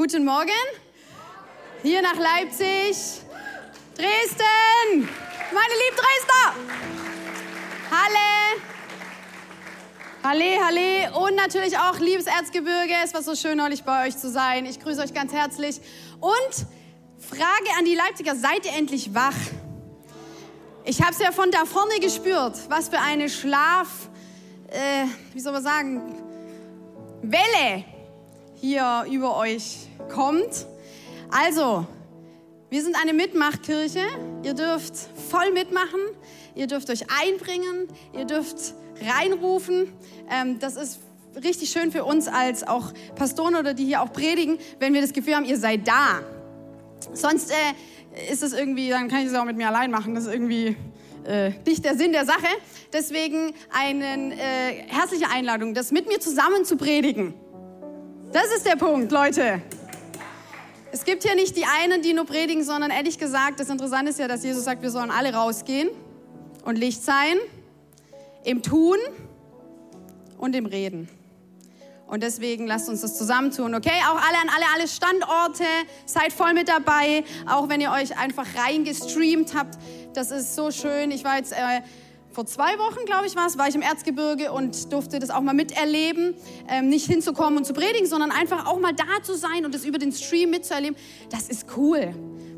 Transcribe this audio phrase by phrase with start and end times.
[0.00, 0.48] guten Morgen.
[1.82, 3.20] Hier nach Leipzig.
[3.94, 5.06] Dresden!
[5.52, 6.54] Meine lieben Dresdner!
[7.90, 8.62] Halle!
[10.22, 12.94] Halle, Halle und natürlich auch liebes Erzgebirge.
[13.04, 14.64] Es war so schön, neulich bei euch zu sein.
[14.64, 15.82] Ich grüße euch ganz herzlich.
[16.18, 16.66] Und
[17.18, 19.36] Frage an die Leipziger, seid ihr endlich wach?
[20.86, 24.08] Ich habe es ja von da vorne gespürt, was für eine Schlaf,
[24.68, 25.04] äh,
[25.34, 26.14] wie soll man sagen,
[27.20, 27.84] Welle
[28.60, 30.66] hier über euch kommt.
[31.30, 31.86] Also,
[32.68, 34.00] wir sind eine Mitmachkirche.
[34.42, 34.94] Ihr dürft
[35.30, 36.00] voll mitmachen.
[36.54, 37.88] Ihr dürft euch einbringen.
[38.12, 39.92] Ihr dürft reinrufen.
[40.30, 41.00] Ähm, das ist
[41.42, 45.12] richtig schön für uns als auch Pastoren oder die hier auch predigen, wenn wir das
[45.12, 46.20] Gefühl haben, ihr seid da.
[47.12, 50.14] Sonst äh, ist es irgendwie, dann kann ich es auch mit mir allein machen.
[50.14, 50.76] Das ist irgendwie
[51.24, 52.48] äh, nicht der Sinn der Sache.
[52.92, 57.34] Deswegen eine äh, herzliche Einladung, das mit mir zusammen zu predigen.
[58.32, 59.60] Das ist der Punkt, Leute.
[60.92, 64.20] Es gibt hier nicht die einen, die nur predigen, sondern ehrlich gesagt, das Interessante ist
[64.20, 65.88] ja, dass Jesus sagt, wir sollen alle rausgehen
[66.64, 67.38] und Licht sein,
[68.44, 68.98] im Tun
[70.38, 71.08] und im Reden.
[72.06, 74.00] Und deswegen lasst uns das zusammentun, okay?
[74.08, 75.64] Auch alle an alle, alle Standorte,
[76.06, 79.76] seid voll mit dabei, auch wenn ihr euch einfach reingestreamt habt.
[80.14, 81.10] Das ist so schön.
[81.10, 81.80] Ich war jetzt äh,
[82.40, 85.42] vor zwei Wochen, glaube ich, war es, war ich im Erzgebirge und durfte das auch
[85.42, 86.34] mal miterleben.
[86.70, 89.84] Ähm, nicht hinzukommen und zu predigen, sondern einfach auch mal da zu sein und das
[89.84, 90.96] über den Stream mitzuerleben.
[91.28, 92.14] Das ist cool.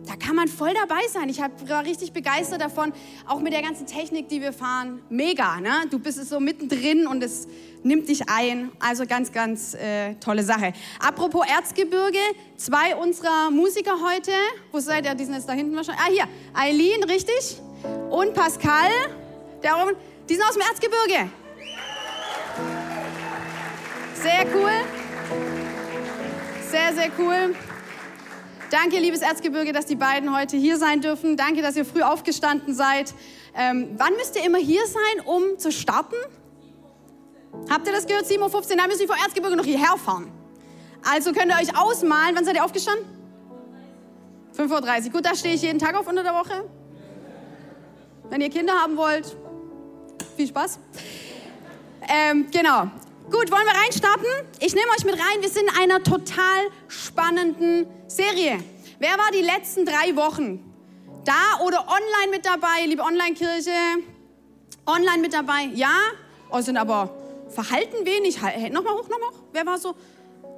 [0.07, 1.29] Da kann man voll dabei sein.
[1.29, 2.93] Ich hab, war richtig begeistert davon,
[3.27, 5.03] auch mit der ganzen Technik, die wir fahren.
[5.09, 5.73] Mega, ne?
[5.91, 7.49] Du bist so mittendrin und es
[7.83, 8.71] nimmt dich ein.
[8.79, 10.75] Also ganz, ganz äh, tolle Sache.
[11.01, 12.21] Apropos Erzgebirge,
[12.57, 14.31] zwei unserer Musiker heute,
[14.71, 15.17] wo seid ihr?
[15.17, 16.05] Die sind jetzt da hinten wahrscheinlich.
[16.07, 17.61] Ah, hier, Eileen, richtig?
[18.11, 18.89] Und Pascal.
[19.71, 19.97] Oben,
[20.29, 21.31] die sind aus dem Erzgebirge.
[24.15, 24.73] Sehr cool.
[26.71, 27.55] Sehr, sehr cool.
[28.71, 31.37] Danke, liebes Erzgebirge, dass die beiden heute hier sein dürfen.
[31.37, 33.15] Danke, dass ihr früh aufgestanden seid.
[33.55, 36.17] Ähm, wann müsst ihr immer hier sein, um zu starten?
[37.69, 38.25] Habt ihr das gehört?
[38.25, 40.33] 7.15 Uhr, dann müsst ihr vom Erzgebirge noch hierher fahren.
[41.05, 43.05] Also könnt ihr euch ausmalen, wann seid ihr aufgestanden?
[44.57, 45.11] 5.30 Uhr.
[45.11, 46.65] Gut, da stehe ich jeden Tag auf unter der Woche.
[48.31, 49.37] Wenn ihr Kinder haben wollt,
[50.37, 50.79] viel Spaß.
[52.09, 52.91] Ähm, genau.
[53.31, 54.27] Gut, wollen wir reinstarten?
[54.61, 55.41] Ich nehme euch mit rein.
[55.41, 58.59] Wir sind in einer total spannenden Serie.
[58.99, 60.63] Wer war die letzten drei Wochen
[61.25, 62.85] da oder online mit dabei?
[62.87, 63.71] Liebe Online-Kirche,
[64.87, 65.71] online mit dabei?
[65.75, 65.95] Ja?
[66.51, 67.15] Oh, sind aber
[67.49, 68.37] verhalten wenig.
[68.71, 69.43] Nochmal hoch, nochmal hoch.
[69.53, 69.95] Wer war so,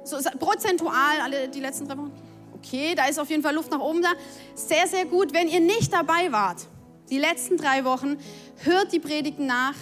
[0.03, 2.11] so prozentual alle die letzten drei Wochen?
[2.55, 4.09] Okay, da ist auf jeden Fall Luft nach oben da.
[4.55, 5.33] Sehr, sehr gut.
[5.33, 6.67] Wenn ihr nicht dabei wart,
[7.09, 8.17] die letzten drei Wochen,
[8.63, 9.75] hört die Predigten nach.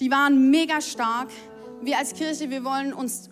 [0.00, 1.28] Die waren mega stark.
[1.82, 3.30] Wir als Kirche, wir wollen uns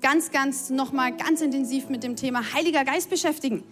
[0.00, 3.64] ganz, ganz nochmal ganz intensiv mit dem Thema Heiliger Geist beschäftigen.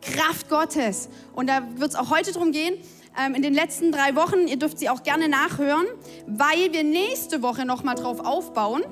[0.00, 1.08] Kraft Gottes.
[1.34, 2.74] Und da wird es auch heute darum gehen,
[3.18, 5.86] ähm, in den letzten drei Wochen, ihr dürft sie auch gerne nachhören,
[6.26, 8.82] weil wir nächste Woche nochmal drauf aufbauen.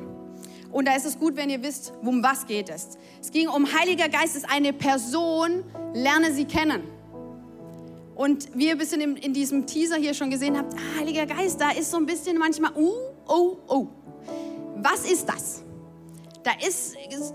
[0.70, 2.90] Und da ist es gut, wenn ihr wisst, um was geht es.
[3.20, 5.64] Es ging um Heiliger Geist ist eine Person,
[5.94, 6.82] lerne sie kennen.
[8.20, 11.24] Und wie ihr ein bisschen in, in diesem Teaser hier schon gesehen habt, ah, Heiliger
[11.24, 12.92] Geist, da ist so ein bisschen manchmal, uh,
[13.26, 13.86] oh, oh.
[14.76, 15.62] Was ist das?
[16.42, 17.32] Da ist, ist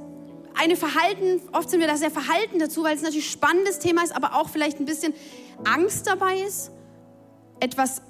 [0.53, 4.03] eine Verhalten, oft sind wir da sehr verhalten dazu, weil es natürlich ein spannendes Thema
[4.03, 5.16] ist, aber auch vielleicht ein bisschen
[5.63, 6.69] Angst dabei ist.
[7.59, 8.03] Etwas,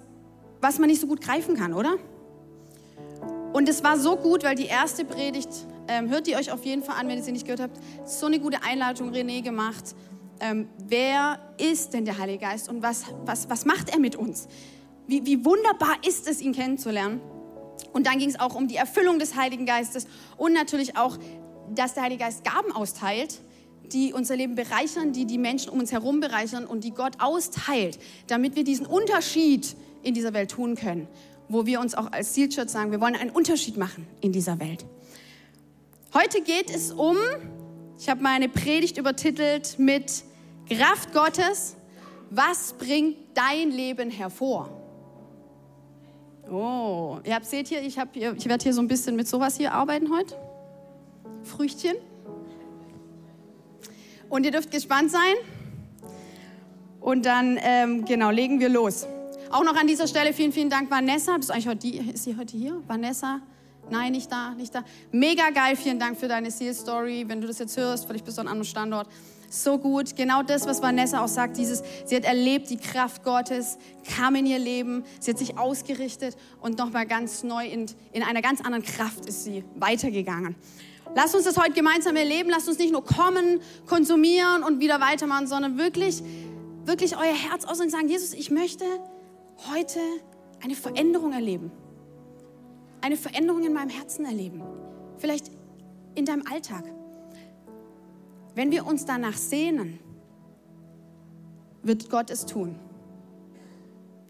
[0.60, 1.96] was man nicht so gut greifen kann, oder?
[3.54, 5.48] Und es war so gut, weil die erste Predigt,
[5.88, 8.26] ähm, hört ihr euch auf jeden Fall an, wenn ihr sie nicht gehört habt, so
[8.26, 9.96] eine gute Einleitung René gemacht
[10.40, 14.48] ähm, wer ist denn der Heilige Geist und was, was, was macht er mit uns?
[15.08, 17.22] Wie, wie wunderbar ist es, ihn kennenzulernen.
[17.94, 21.18] Und dann ging es auch um die Erfüllung des Heiligen Geistes und natürlich auch,
[21.74, 23.40] dass der Heilige Geist Gaben austeilt,
[23.92, 28.00] die unser Leben bereichern, die die Menschen um uns herum bereichern und die Gott austeilt,
[28.28, 31.08] damit wir diesen Unterschied in dieser Welt tun können,
[31.50, 34.60] wo wir uns auch als Seal Church sagen, wir wollen einen Unterschied machen in dieser
[34.60, 34.86] Welt.
[36.14, 37.18] Heute geht es um
[37.98, 40.24] ich habe meine Predigt übertitelt mit
[40.70, 41.76] Kraft Gottes.
[42.30, 44.70] Was bringt dein Leben hervor?
[46.52, 49.74] Oh, ihr habt, seht hier, ich, ich werde hier so ein bisschen mit sowas hier
[49.74, 50.36] arbeiten heute.
[51.44, 51.96] Früchtchen.
[54.30, 55.36] Und ihr dürft gespannt sein.
[57.00, 59.08] Und dann, ähm, genau, legen wir los.
[59.52, 61.38] Auch noch an dieser Stelle vielen, vielen Dank, Vanessa.
[61.38, 62.82] Bist eigentlich heute ist sie heute hier?
[62.88, 63.42] Vanessa?
[63.90, 64.84] Nein, nicht da, nicht da.
[65.12, 67.26] Mega geil, vielen Dank für deine Seal Story.
[67.28, 69.08] Wenn du das jetzt hörst, vielleicht bist du an einem anderen Standort.
[69.48, 73.78] So gut, genau das, was Vanessa auch sagt, dieses, sie hat erlebt die Kraft Gottes,
[74.16, 78.42] kam in ihr Leben, sie hat sich ausgerichtet und nochmal ganz neu in, in einer
[78.42, 80.56] ganz anderen Kraft ist sie weitergegangen.
[81.16, 85.46] Lasst uns das heute gemeinsam erleben, lasst uns nicht nur kommen, konsumieren und wieder weitermachen,
[85.46, 86.24] sondern wirklich,
[86.86, 88.84] wirklich euer Herz aus und sagen, Jesus, ich möchte
[89.72, 90.00] heute
[90.64, 91.72] eine Veränderung erleben
[93.06, 94.64] eine Veränderung in meinem Herzen erleben.
[95.20, 95.52] Vielleicht
[96.16, 96.84] in deinem Alltag.
[98.56, 100.00] Wenn wir uns danach sehnen,
[101.84, 102.80] wird Gott es tun.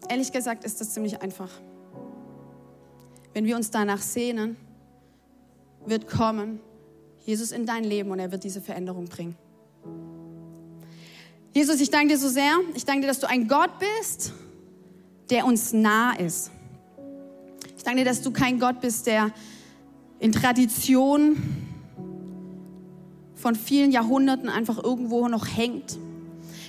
[0.10, 1.50] Ehrlich gesagt ist das ziemlich einfach.
[3.34, 4.58] Wenn wir uns danach sehnen,
[5.86, 6.60] wird kommen
[7.26, 9.38] Jesus in dein Leben und er wird diese Veränderung bringen.
[11.54, 12.58] Jesus, ich danke dir so sehr.
[12.74, 14.34] Ich danke dir, dass du ein Gott bist,
[15.30, 16.52] der uns nah ist
[17.86, 19.32] danke dir, dass du kein Gott bist, der
[20.20, 21.38] in Tradition
[23.36, 26.00] von vielen Jahrhunderten einfach irgendwo noch hängt.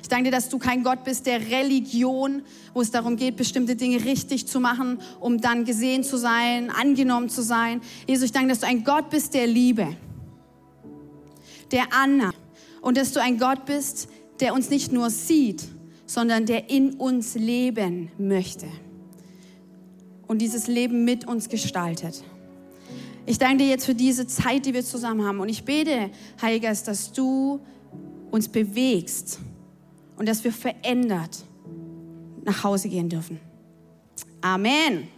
[0.02, 2.42] Ich danke dir, dass du kein Gott bist der Religion,
[2.74, 7.28] wo es darum geht, bestimmte Dinge richtig zu machen, um dann gesehen zu sein, angenommen
[7.28, 7.80] zu sein.
[8.06, 9.96] Jesus, ich danke, dass du ein Gott bist der Liebe,
[11.72, 12.30] der Anna
[12.82, 14.08] und dass du ein Gott bist,
[14.40, 15.64] der uns nicht nur sieht,
[16.04, 18.66] sondern der in uns leben möchte
[20.26, 22.22] und dieses Leben mit uns gestaltet.
[23.26, 25.40] Ich danke dir jetzt für diese Zeit, die wir zusammen haben.
[25.40, 27.60] Und ich bete, Heiliger Geist, dass du
[28.30, 29.40] uns bewegst
[30.16, 31.44] und dass wir verändert
[32.44, 33.40] nach Hause gehen dürfen.
[34.40, 35.08] Amen.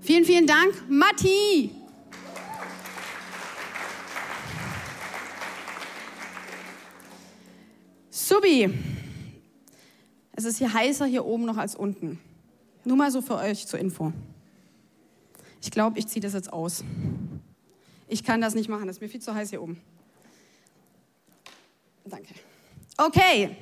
[0.00, 1.70] Vielen, vielen Dank, Matti.
[8.10, 8.70] Subi.
[10.32, 12.18] Es ist hier heißer hier oben noch als unten.
[12.88, 14.14] Nur mal so für euch zur Info.
[15.60, 16.82] Ich glaube, ich ziehe das jetzt aus.
[18.08, 19.78] Ich kann das nicht machen, das ist mir viel zu heiß hier oben.
[22.06, 22.32] Danke.
[22.96, 23.54] Okay.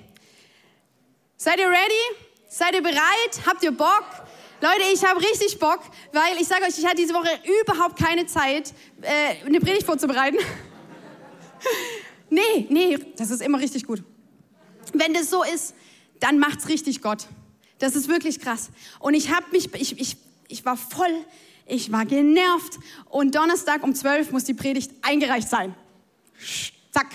[1.37, 2.23] Seid ihr ready?
[2.49, 3.45] Seid ihr bereit?
[3.45, 4.05] Habt ihr Bock?
[4.61, 5.81] Leute, ich habe richtig Bock,
[6.13, 7.31] weil ich sage euch, ich hatte diese Woche
[7.63, 10.39] überhaupt keine Zeit, äh, eine Predigt vorzubereiten.
[12.31, 14.05] nee, nee, das ist immer richtig gut.
[14.93, 15.75] Wenn das so ist,
[16.21, 17.27] dann macht's richtig Gott.
[17.79, 18.71] Das ist wirklich krass.
[18.99, 20.17] Und ich habe mich, ich, ich,
[20.49, 21.25] ich war voll,
[21.67, 22.79] ich war genervt.
[23.11, 25.75] Und Donnerstag um 12 muss die Predigt eingereicht sein.
[26.93, 27.07] Zack.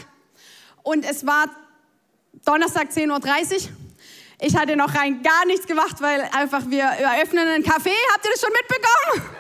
[0.84, 1.46] Und es war
[2.46, 3.70] Donnerstag 10.30 Uhr.
[4.40, 7.92] Ich hatte noch rein gar nichts gemacht, weil einfach wir eröffnen einen Café.
[8.14, 9.36] Habt ihr das schon mitbekommen?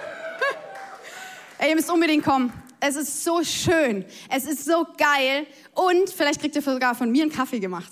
[1.58, 2.54] Ey, ihr müsst unbedingt kommen.
[2.80, 4.06] Es ist so schön.
[4.30, 5.46] Es ist so geil.
[5.74, 7.92] Und vielleicht kriegt ihr sogar von mir einen Kaffee gemacht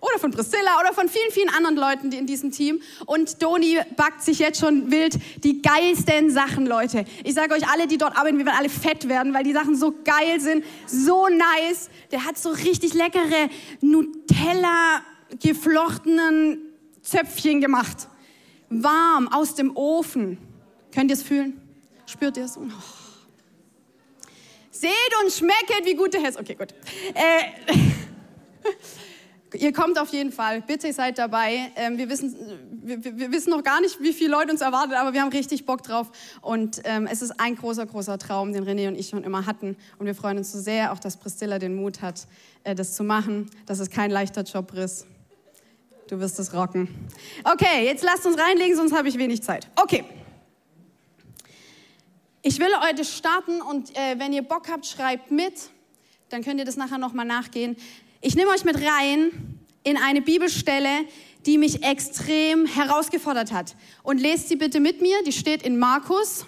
[0.00, 2.80] oder von Priscilla oder von vielen, vielen anderen Leuten in diesem Team.
[3.06, 7.04] Und Doni backt sich jetzt schon wild die geilsten Sachen, Leute.
[7.24, 9.76] Ich sage euch, alle, die dort arbeiten, wir werden alle fett werden, weil die Sachen
[9.76, 11.90] so geil sind, so nice.
[12.10, 13.48] Der hat so richtig leckere
[13.80, 15.02] Nutella
[15.40, 16.60] geflochtenen
[17.02, 18.08] Zöpfchen gemacht.
[18.70, 20.38] Warm aus dem Ofen.
[20.92, 21.60] Könnt ihr es fühlen?
[22.06, 22.56] Spürt ihr es?
[22.56, 22.62] Oh.
[24.70, 24.90] Seht
[25.22, 26.38] und schmecket, wie gut der ist.
[26.38, 26.72] Okay, gut.
[27.14, 27.72] Äh,
[29.54, 30.60] Ihr kommt auf jeden Fall.
[30.60, 31.72] Bitte seid dabei.
[31.76, 32.36] Ähm, wir, wissen,
[32.70, 35.64] wir, wir, wissen noch gar nicht, wie viele Leute uns erwartet, aber wir haben richtig
[35.64, 36.10] Bock drauf.
[36.42, 39.76] Und ähm, es ist ein großer, großer Traum, den René und ich schon immer hatten.
[39.98, 42.26] Und wir freuen uns so sehr, auch dass Priscilla den Mut hat,
[42.64, 43.50] äh, das zu machen.
[43.64, 45.06] Dass es kein leichter Job ist.
[46.08, 46.88] Du wirst es rocken.
[47.44, 49.68] Okay, jetzt lasst uns reinlegen, sonst habe ich wenig Zeit.
[49.76, 50.04] Okay.
[52.42, 55.54] Ich will heute starten und äh, wenn ihr Bock habt, schreibt mit.
[56.28, 57.76] Dann könnt ihr das nachher nochmal nachgehen.
[58.20, 61.04] Ich nehme euch mit rein in eine Bibelstelle,
[61.46, 63.76] die mich extrem herausgefordert hat.
[64.02, 66.44] Und lest sie bitte mit mir, die steht in Markus,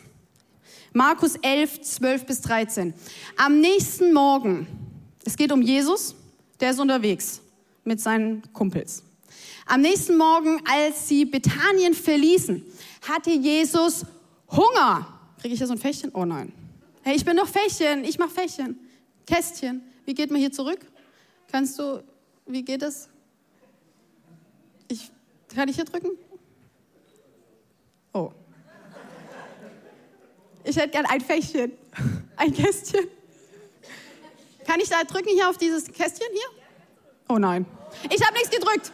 [0.92, 2.92] Markus 11, 12 bis 13.
[3.36, 4.66] Am nächsten Morgen,
[5.24, 6.16] es geht um Jesus,
[6.58, 7.40] der ist unterwegs
[7.84, 9.04] mit seinen Kumpels.
[9.66, 12.64] Am nächsten Morgen, als sie Bethanien verließen,
[13.08, 14.04] hatte Jesus
[14.50, 15.06] Hunger.
[15.40, 16.10] Kriege ich hier so ein Fächchen?
[16.12, 16.52] Oh nein.
[17.02, 18.76] Hey, ich bin doch Fächchen, ich mach Fächchen.
[19.24, 19.82] Kästchen.
[20.04, 20.80] Wie geht man hier zurück?
[21.50, 22.02] Kannst du,
[22.46, 23.08] wie geht es?
[24.88, 25.10] Ich,
[25.54, 26.10] kann ich hier drücken?
[28.12, 28.30] Oh.
[30.64, 31.72] Ich hätte gern ein Fächchen,
[32.36, 33.08] ein Kästchen.
[34.66, 36.62] Kann ich da drücken hier auf dieses Kästchen hier?
[37.28, 37.66] Oh nein.
[38.10, 38.92] Ich habe nichts gedrückt.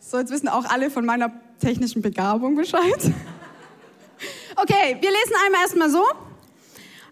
[0.00, 3.12] So, jetzt wissen auch alle von meiner technischen Begabung Bescheid.
[4.56, 6.04] Okay, wir lesen einmal erstmal so.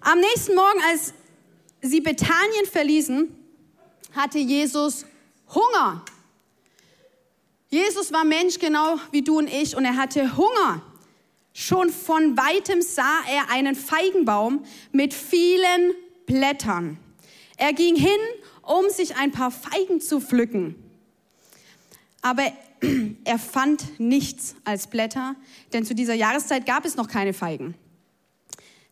[0.01, 1.15] Am nächsten Morgen, als
[1.83, 3.37] sie Bethanien verließen,
[4.15, 5.05] hatte Jesus
[5.55, 6.05] Hunger.
[7.69, 10.83] Jesus war Mensch genau wie du und ich und er hatte Hunger.
[11.53, 15.93] Schon von weitem sah er einen Feigenbaum mit vielen
[16.25, 16.99] Blättern.
[17.57, 18.11] Er ging hin,
[18.63, 20.77] um sich ein paar Feigen zu pflücken.
[22.23, 22.43] Aber
[23.25, 25.35] er fand nichts als Blätter,
[25.73, 27.75] denn zu dieser Jahreszeit gab es noch keine Feigen.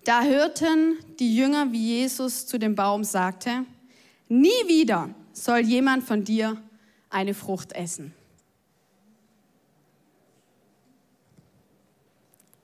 [0.05, 3.65] Da hörten die Jünger, wie Jesus zu dem Baum sagte,
[4.29, 6.61] nie wieder soll jemand von dir
[7.11, 8.15] eine Frucht essen.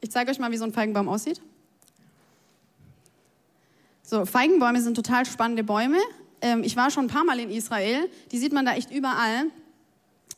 [0.01, 1.41] Ich zeige euch mal, wie so ein Feigenbaum aussieht.
[4.03, 5.99] So, Feigenbäume sind total spannende Bäume.
[6.41, 8.09] Ähm, ich war schon ein paar Mal in Israel.
[8.31, 9.47] Die sieht man da echt überall.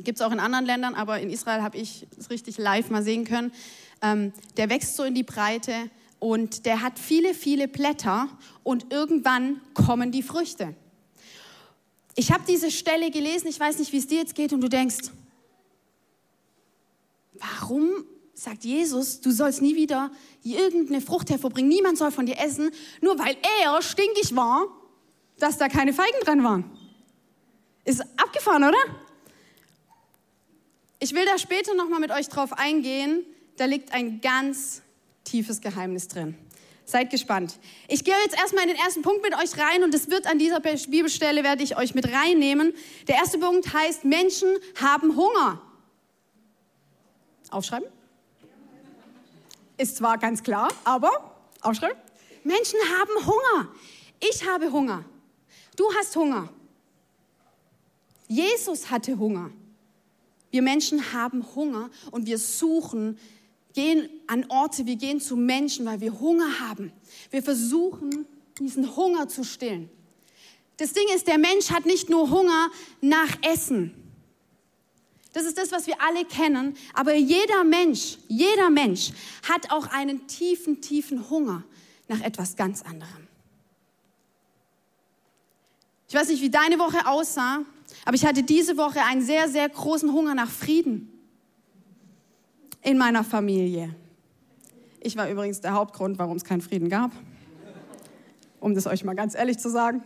[0.02, 3.02] Gibt es auch in anderen Ländern, aber in Israel habe ich es richtig live mal
[3.02, 3.52] sehen können.
[4.00, 8.28] Ähm, der wächst so in die Breite und der hat viele, viele Blätter
[8.62, 10.74] und irgendwann kommen die Früchte.
[12.14, 14.68] Ich habe diese Stelle gelesen, ich weiß nicht, wie es dir jetzt geht und du
[14.68, 15.12] denkst,
[17.34, 20.10] warum sagt Jesus, du sollst nie wieder
[20.42, 22.70] irgendeine Frucht hervorbringen, niemand soll von dir essen,
[23.00, 24.66] nur weil er stinkig war,
[25.38, 26.64] dass da keine Feigen dran waren.
[27.84, 28.78] Ist abgefahren, oder?
[31.00, 33.24] Ich will da später nochmal mit euch drauf eingehen.
[33.56, 34.82] Da liegt ein ganz
[35.28, 36.36] tiefes Geheimnis drin.
[36.84, 37.58] Seid gespannt.
[37.86, 40.38] Ich gehe jetzt erstmal in den ersten Punkt mit euch rein und es wird an
[40.38, 42.72] dieser Bibelstelle werde ich euch mit reinnehmen.
[43.08, 44.48] Der erste Punkt heißt, Menschen
[44.80, 45.60] haben Hunger.
[47.50, 47.88] Aufschreiben?
[49.76, 51.10] Ist zwar ganz klar, aber
[51.60, 51.96] aufschreiben.
[52.42, 53.68] Menschen haben Hunger.
[54.20, 55.04] Ich habe Hunger.
[55.76, 56.48] Du hast Hunger.
[58.28, 59.50] Jesus hatte Hunger.
[60.50, 63.18] Wir Menschen haben Hunger und wir suchen,
[63.78, 66.90] gehen an Orte, wir gehen zu Menschen, weil wir Hunger haben.
[67.30, 68.26] Wir versuchen,
[68.58, 69.88] diesen Hunger zu stillen.
[70.78, 73.94] Das Ding ist, der Mensch hat nicht nur Hunger nach Essen.
[75.32, 76.76] Das ist das, was wir alle kennen.
[76.92, 79.12] Aber jeder Mensch, jeder Mensch
[79.48, 81.62] hat auch einen tiefen, tiefen Hunger
[82.08, 83.28] nach etwas ganz anderem.
[86.08, 87.60] Ich weiß nicht, wie deine Woche aussah,
[88.04, 91.17] aber ich hatte diese Woche einen sehr, sehr großen Hunger nach Frieden
[92.88, 93.94] in meiner Familie.
[95.00, 97.12] Ich war übrigens der Hauptgrund, warum es keinen Frieden gab,
[98.60, 100.02] um das euch mal ganz ehrlich zu sagen.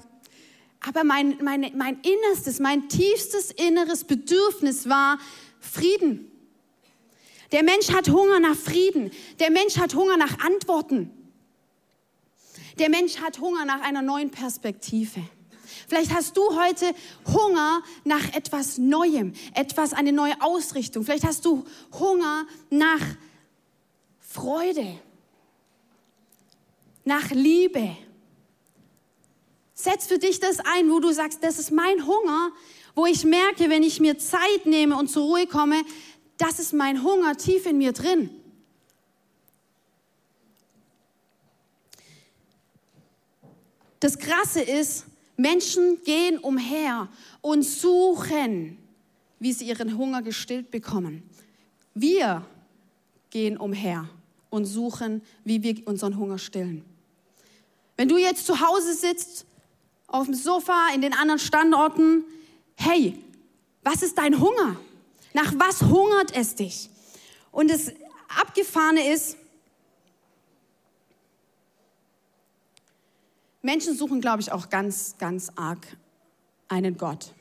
[0.81, 5.19] Aber mein, mein, mein innerstes, mein tiefstes inneres Bedürfnis war
[5.61, 6.29] Frieden.
[7.53, 9.13] Der Mensch hat Hunger nach Frieden.
[9.39, 11.11] Der Mensch hat Hunger nach Antworten.
[12.81, 15.21] Der Mensch hat Hunger nach einer neuen Perspektive.
[15.93, 16.95] Vielleicht hast du heute
[17.35, 21.05] Hunger nach etwas Neuem, etwas, eine neue Ausrichtung.
[21.05, 23.03] Vielleicht hast du Hunger nach
[24.19, 24.99] Freude,
[27.05, 27.95] nach Liebe.
[29.75, 32.53] Setz für dich das ein, wo du sagst, das ist mein Hunger,
[32.95, 35.83] wo ich merke, wenn ich mir Zeit nehme und zur Ruhe komme,
[36.39, 38.31] das ist mein Hunger tief in mir drin.
[44.01, 45.05] Das Krasse ist,
[45.37, 47.09] Menschen gehen umher
[47.41, 48.79] und suchen,
[49.39, 51.23] wie sie ihren Hunger gestillt bekommen.
[51.95, 52.45] Wir
[53.31, 54.09] gehen umher
[54.51, 56.85] und suchen, wie wir unseren Hunger stillen.
[57.97, 59.47] Wenn du jetzt zu Hause sitzt,
[60.07, 62.25] auf dem Sofa, in den anderen Standorten,
[62.77, 63.19] hey,
[63.83, 64.77] was ist dein Hunger?
[65.33, 66.91] Nach was hungert es dich?
[67.51, 67.93] Und das
[68.41, 69.37] Abgefahrene ist,
[73.63, 75.87] Menschen suchen, glaube ich, auch ganz, ganz arg
[76.69, 77.33] einen Gott.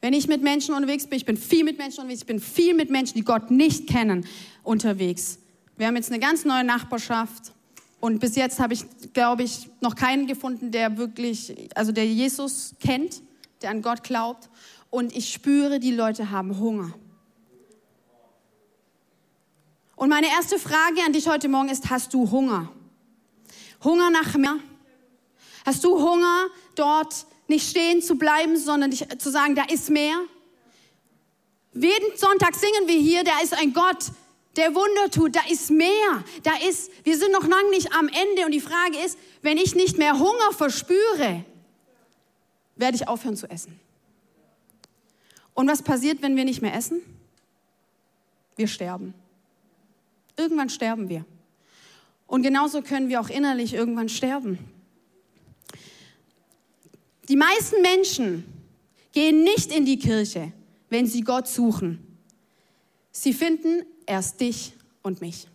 [0.00, 2.74] Wenn ich mit Menschen unterwegs bin, ich bin viel mit Menschen unterwegs, ich bin viel
[2.74, 4.26] mit Menschen, die Gott nicht kennen,
[4.62, 5.38] unterwegs.
[5.76, 7.52] Wir haben jetzt eine ganz neue Nachbarschaft
[8.00, 12.74] und bis jetzt habe ich, glaube ich, noch keinen gefunden, der wirklich, also der Jesus
[12.80, 13.22] kennt,
[13.60, 14.48] der an Gott glaubt.
[14.90, 16.94] Und ich spüre, die Leute haben Hunger.
[19.96, 22.70] Und meine erste Frage an dich heute Morgen ist, hast du Hunger?
[23.82, 24.58] Hunger nach mehr?
[25.68, 26.46] Hast du Hunger,
[26.76, 30.18] dort nicht stehen zu bleiben, sondern zu sagen, da ist mehr?
[31.74, 34.06] Jeden Sonntag singen wir hier, da ist ein Gott,
[34.56, 38.46] der Wunder tut, da ist mehr, da ist, wir sind noch lange nicht am Ende
[38.46, 41.44] und die Frage ist, wenn ich nicht mehr Hunger verspüre,
[42.76, 43.78] werde ich aufhören zu essen.
[45.52, 47.02] Und was passiert, wenn wir nicht mehr essen?
[48.56, 49.12] Wir sterben.
[50.34, 51.26] Irgendwann sterben wir.
[52.26, 54.77] Und genauso können wir auch innerlich irgendwann sterben.
[57.28, 58.44] Die meisten Menschen
[59.12, 60.52] gehen nicht in die Kirche,
[60.88, 62.06] wenn sie Gott suchen.
[63.12, 65.46] Sie finden erst dich und mich.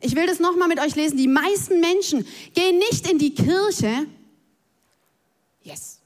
[0.00, 1.16] Ich will das nochmal mit euch lesen.
[1.16, 4.06] Die meisten Menschen gehen nicht in die Kirche,
[5.62, 6.00] yes,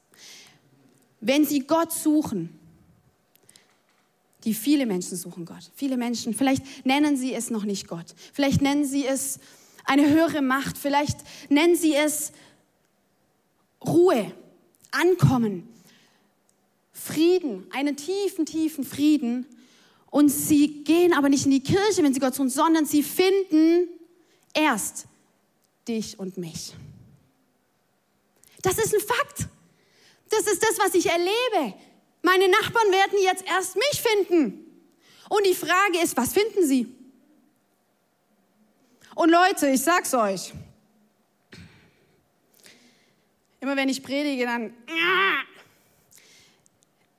[1.21, 2.59] wenn sie Gott suchen.
[4.45, 5.71] Die viele Menschen suchen Gott.
[5.75, 8.15] Viele Menschen, vielleicht nennen sie es noch nicht Gott.
[8.33, 9.41] Vielleicht nennen sie es
[9.85, 10.77] eine höhere Macht.
[10.77, 11.19] Vielleicht
[11.49, 12.33] nennen sie es
[13.87, 14.33] Ruhe,
[14.91, 15.69] Ankommen,
[16.93, 19.47] Frieden, einen tiefen, tiefen Frieden.
[20.11, 23.89] Und sie gehen aber nicht in die Kirche, wenn sie Gott suchen, sondern sie finden
[24.55, 25.07] erst
[25.87, 26.75] dich und mich.
[28.63, 29.49] Das ist ein Fakt.
[30.31, 31.75] Das ist das, was ich erlebe.
[32.23, 34.67] Meine Nachbarn werden jetzt erst mich finden.
[35.29, 36.87] Und die Frage ist, was finden sie?
[39.15, 40.53] Und Leute, ich sag's euch.
[43.61, 44.73] Immer wenn ich predige, dann.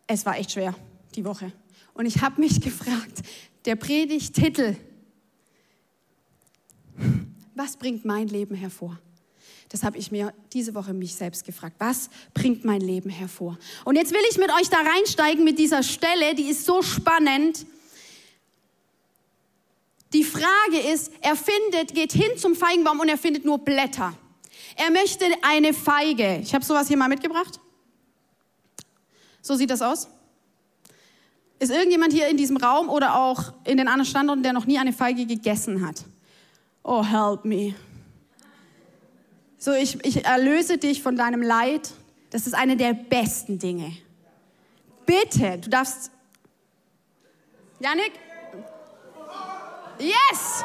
[0.05, 0.73] Es war echt schwer,
[1.15, 1.51] die Woche.
[1.93, 3.23] Und ich habe mich gefragt,
[3.65, 4.75] der Predigtitel,
[7.55, 8.99] was bringt mein Leben hervor?
[9.69, 11.75] Das habe ich mir diese Woche mich selbst gefragt.
[11.79, 13.57] Was bringt mein Leben hervor?
[13.83, 17.65] Und jetzt will ich mit euch da reinsteigen mit dieser Stelle, die ist so spannend.
[20.13, 24.17] Die Frage ist, er findet, geht hin zum Feigenbaum und er findet nur Blätter.
[24.77, 26.37] Er möchte eine Feige.
[26.37, 27.59] Ich habe sowas hier mal mitgebracht.
[29.41, 30.07] So sieht das aus.
[31.59, 34.77] Ist irgendjemand hier in diesem Raum oder auch in den anderen Standorten, der noch nie
[34.77, 36.05] eine Feige gegessen hat?
[36.83, 37.73] Oh, help me.
[39.57, 41.91] So, ich, ich erlöse dich von deinem Leid.
[42.29, 43.97] Das ist eine der besten Dinge.
[45.07, 46.11] Bitte, du darfst.
[47.79, 48.11] Janik?
[49.99, 50.63] Yes!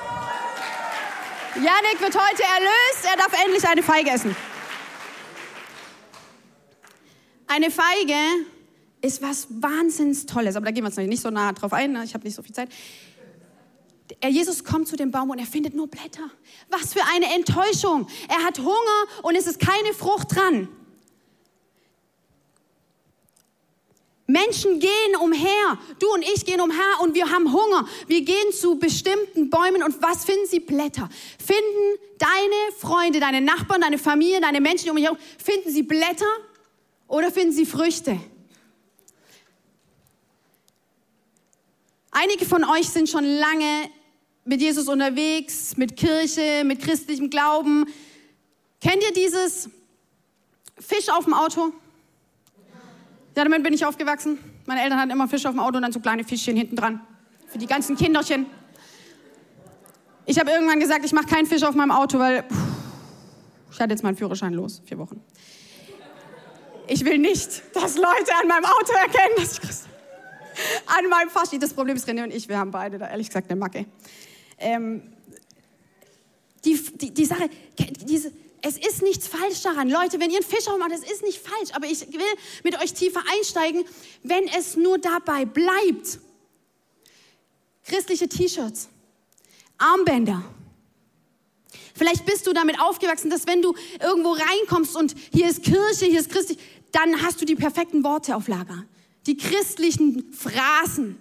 [1.57, 3.05] Janik wird heute erlöst.
[3.05, 4.35] Er darf endlich eine Feige essen.
[7.47, 8.15] Eine Feige
[9.03, 12.05] ist was wahnsinns Tolles, aber da gehen wir jetzt nicht so nah drauf ein, ne?
[12.05, 12.71] ich habe nicht so viel Zeit.
[14.27, 16.31] Jesus kommt zu dem Baum und er findet nur Blätter.
[16.71, 18.07] Was für eine Enttäuschung.
[18.29, 20.69] Er hat Hunger und es ist keine Frucht dran.
[24.27, 27.89] Menschen gehen umher, du und ich gehen umher und wir haben Hunger.
[28.07, 30.61] Wir gehen zu bestimmten Bäumen und was finden sie?
[30.61, 31.09] Blätter.
[31.45, 36.25] Finden deine Freunde, deine Nachbarn, deine Familie, deine Menschen um dich herum, finden sie Blätter
[37.09, 38.19] oder finden sie Früchte?
[42.13, 43.91] Einige von euch sind schon lange
[44.45, 47.87] mit Jesus unterwegs, mit Kirche, mit christlichem Glauben.
[48.81, 49.69] Kennt ihr dieses
[50.79, 51.73] Fisch auf dem Auto?
[53.35, 54.39] Ja, damit bin ich aufgewachsen.
[54.67, 57.01] Meine Eltern hatten immer Fisch auf dem Auto und dann so kleine Fischchen hinten dran.
[57.47, 58.47] Für die ganzen Kinderchen.
[60.27, 62.57] Ich habe irgendwann gesagt, ich mache keinen Fisch auf meinem Auto, weil pff,
[63.73, 65.23] ich hatte jetzt meinen Führerschein los, vier Wochen.
[66.89, 69.87] Ich will nicht, dass Leute an meinem Auto erkennen, dass ich Christ
[70.87, 71.59] An meinem Faschi.
[71.59, 73.87] Das Problem ist, René und ich, wir haben beide da ehrlich gesagt eine Macke.
[74.59, 75.03] Ähm,
[76.65, 77.49] die, die, die Sache,
[78.03, 78.33] diese,
[78.63, 79.91] es ist nichts falsch daran.
[79.91, 81.71] Leute, wenn ihr einen Fisch macht, es ist nicht falsch.
[81.73, 82.21] Aber ich will
[82.63, 83.85] mit euch tiefer einsteigen,
[84.23, 86.21] wenn es nur dabei bleibt.
[87.85, 88.89] Christliche T-Shirts,
[89.79, 90.45] Armbänder.
[91.95, 96.21] Vielleicht bist du damit aufgewachsen, dass wenn du irgendwo reinkommst und hier ist Kirche, hier
[96.21, 96.59] ist christlich,
[96.93, 98.85] dann hast du die perfekten Worte auf Lager.
[99.27, 101.21] Die christlichen Phrasen.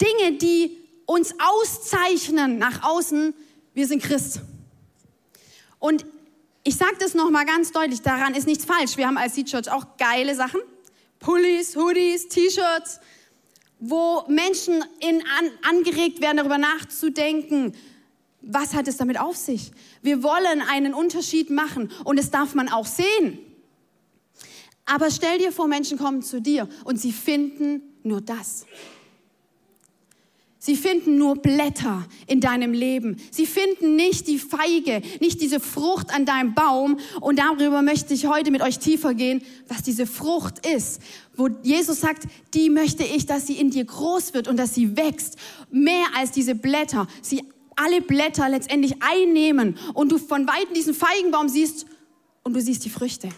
[0.00, 3.34] Dinge, die uns auszeichnen nach außen,
[3.78, 4.40] wir sind Christ.
[5.78, 6.04] Und
[6.64, 8.96] ich sage das nochmal ganz deutlich, daran ist nichts falsch.
[8.96, 10.60] Wir haben als Seed Church auch geile Sachen.
[11.20, 12.98] Pullis, Hoodies, T-Shirts,
[13.78, 17.72] wo Menschen in, an, angeregt werden, darüber nachzudenken,
[18.42, 19.70] was hat es damit auf sich?
[20.02, 23.38] Wir wollen einen Unterschied machen und das darf man auch sehen.
[24.86, 28.66] Aber stell dir vor, Menschen kommen zu dir und sie finden nur das.
[30.68, 33.16] Sie finden nur Blätter in deinem Leben.
[33.30, 36.98] Sie finden nicht die Feige, nicht diese Frucht an deinem Baum.
[37.22, 41.00] Und darüber möchte ich heute mit euch tiefer gehen, was diese Frucht ist.
[41.34, 44.94] Wo Jesus sagt, die möchte ich, dass sie in dir groß wird und dass sie
[44.98, 45.38] wächst.
[45.70, 47.08] Mehr als diese Blätter.
[47.22, 51.86] Sie alle Blätter letztendlich einnehmen und du von weitem diesen Feigenbaum siehst
[52.42, 53.30] und du siehst die Früchte.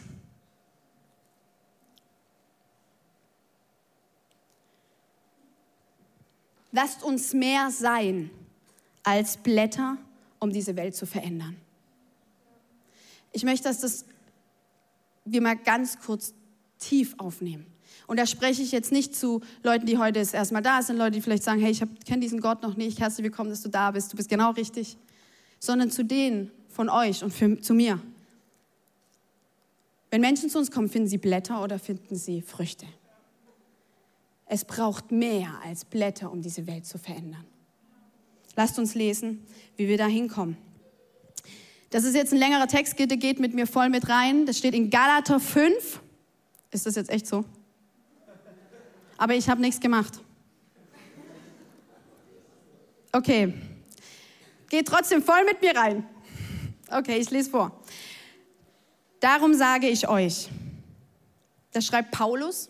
[6.72, 8.30] Lasst uns mehr sein
[9.02, 9.96] als Blätter,
[10.38, 11.56] um diese Welt zu verändern.
[13.32, 14.04] Ich möchte, dass das
[15.24, 16.34] wir mal ganz kurz
[16.78, 17.66] tief aufnehmen.
[18.06, 21.12] Und da spreche ich jetzt nicht zu Leuten, die heute das erstmal da sind, Leute,
[21.12, 23.90] die vielleicht sagen, hey, ich kenne diesen Gott noch nicht, herzlich willkommen, dass du da
[23.90, 24.96] bist, du bist genau richtig,
[25.58, 28.00] sondern zu denen von euch und für, zu mir.
[30.10, 32.86] Wenn Menschen zu uns kommen, finden sie Blätter oder finden sie Früchte?
[34.52, 37.44] Es braucht mehr als Blätter, um diese Welt zu verändern.
[38.56, 40.56] Lasst uns lesen, wie wir da hinkommen.
[41.90, 44.46] Das ist jetzt ein längerer Text, geht, geht mit mir voll mit rein.
[44.46, 46.00] Das steht in Galater 5.
[46.72, 47.44] Ist das jetzt echt so?
[49.18, 50.18] Aber ich habe nichts gemacht.
[53.12, 53.54] Okay.
[54.68, 56.04] Geht trotzdem voll mit mir rein.
[56.90, 57.80] Okay, ich lese vor.
[59.20, 60.48] Darum sage ich euch,
[61.70, 62.68] das schreibt Paulus,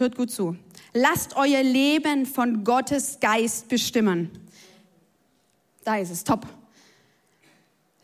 [0.00, 0.56] hört gut zu,
[0.92, 4.30] lasst euer Leben von Gottes Geist bestimmen.
[5.84, 6.46] Da ist es, top.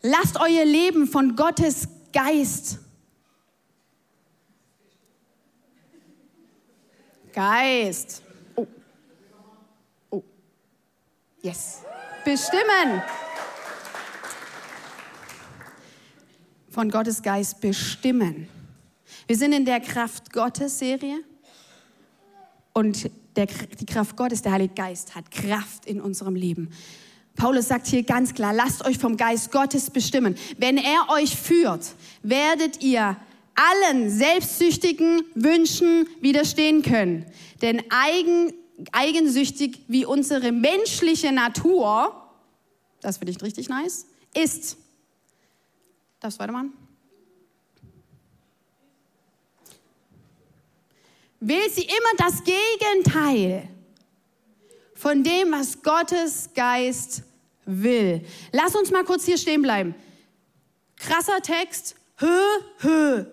[0.01, 2.79] Lasst euer Leben von Gottes Geist.
[7.33, 8.23] Geist.
[8.55, 8.67] Oh.
[10.09, 10.23] Oh.
[11.41, 11.83] Yes.
[12.23, 13.01] Bestimmen.
[16.69, 18.47] Von Gottes Geist bestimmen.
[19.27, 21.23] Wir sind in der Kraft Gottes Serie
[22.77, 26.69] und der, die Kraft Gottes, der Heilige Geist, hat Kraft in unserem Leben.
[27.35, 30.35] Paulus sagt hier ganz klar, lasst euch vom Geist Gottes bestimmen.
[30.59, 33.17] Wenn er euch führt, werdet ihr
[33.55, 37.25] allen selbstsüchtigen Wünschen widerstehen können.
[37.63, 38.53] Denn eigen,
[38.91, 42.29] eigensüchtig wie unsere menschliche Natur,
[43.01, 44.77] das finde ich richtig nice, ist.
[46.19, 46.73] Darfst du weitermachen?
[51.39, 53.69] Will sie immer das Gegenteil
[54.95, 57.23] von dem, was Gottes Geist
[57.65, 58.25] will.
[58.51, 59.93] Lass uns mal kurz hier stehen bleiben.
[60.95, 61.95] Krasser Text.
[62.17, 62.41] Hö,
[62.79, 63.25] hö.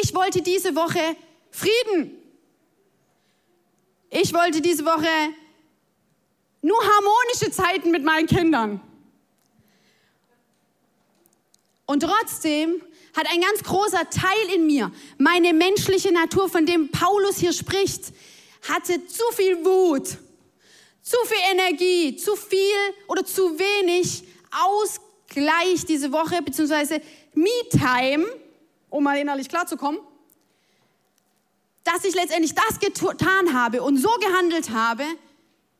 [0.00, 1.16] Ich wollte diese Woche
[1.50, 2.12] Frieden.
[4.10, 5.08] Ich wollte diese Woche
[6.62, 8.80] nur harmonische Zeiten mit meinen Kindern.
[11.88, 12.82] Und trotzdem
[13.16, 18.12] hat ein ganz großer Teil in mir, meine menschliche Natur, von dem Paulus hier spricht,
[18.68, 20.06] hatte zu viel Wut,
[21.00, 22.76] zu viel Energie, zu viel
[23.08, 27.00] oder zu wenig Ausgleich diese Woche, beziehungsweise
[27.32, 28.26] Me-Time,
[28.90, 30.00] um mal innerlich klarzukommen,
[31.84, 35.04] dass ich letztendlich das getan habe und so gehandelt habe,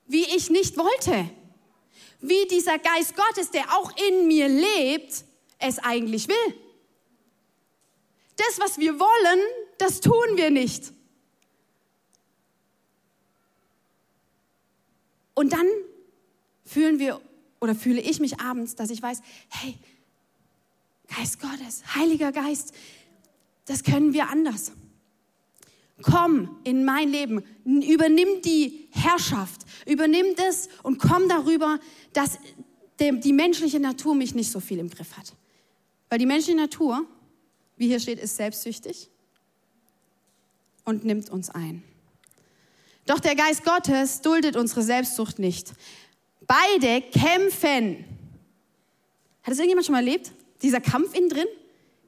[0.06, 1.28] wie ich nicht wollte.
[2.20, 5.27] Wie dieser Geist Gottes, der auch in mir lebt,
[5.58, 6.54] es eigentlich will.
[8.36, 9.40] Das, was wir wollen,
[9.78, 10.92] das tun wir nicht.
[15.34, 15.66] Und dann
[16.64, 17.20] fühlen wir
[17.60, 19.76] oder fühle ich mich abends, dass ich weiß, hey,
[21.08, 22.74] Geist Gottes, Heiliger Geist,
[23.64, 24.72] das können wir anders.
[26.02, 31.80] Komm in mein Leben, übernimm die Herrschaft, übernimm das und komm darüber,
[32.12, 32.38] dass
[33.00, 35.34] die menschliche Natur mich nicht so viel im Griff hat.
[36.08, 37.04] Weil die menschliche Natur,
[37.76, 39.10] wie hier steht, ist selbstsüchtig
[40.84, 41.82] und nimmt uns ein.
[43.06, 45.72] Doch der Geist Gottes duldet unsere Selbstsucht nicht.
[46.46, 48.04] Beide kämpfen.
[49.42, 50.32] Hat das irgendjemand schon mal erlebt?
[50.62, 51.46] Dieser Kampf innen drin?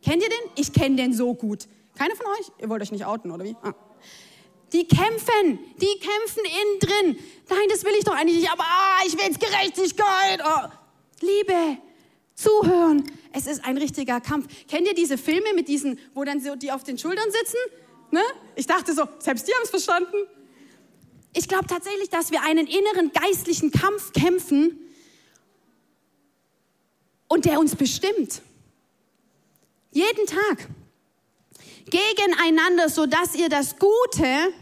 [0.02, 0.50] Kennt ihr den?
[0.56, 1.68] Ich kenne den so gut.
[1.94, 2.50] Keiner von euch?
[2.58, 3.56] Ihr wollt euch nicht outen, oder wie?
[3.62, 3.74] Ah.
[4.72, 7.24] Die kämpfen, die kämpfen innen drin.
[7.48, 10.40] Nein, das will ich doch eigentlich nicht, aber ah, ich will jetzt Gerechtigkeit.
[10.44, 10.68] Oh.
[11.20, 11.78] Liebe,
[12.40, 13.04] zuhören.
[13.32, 14.46] Es ist ein richtiger Kampf.
[14.68, 17.58] Kennt ihr diese Filme mit diesen, wo dann so die auf den Schultern sitzen?
[18.10, 18.22] Ne?
[18.56, 20.16] Ich dachte so, selbst die haben es verstanden.
[21.32, 24.78] Ich glaube tatsächlich, dass wir einen inneren geistlichen Kampf kämpfen
[27.28, 28.42] und der uns bestimmt.
[29.92, 30.68] Jeden Tag.
[31.84, 34.52] Gegeneinander, sodass ihr das Gute,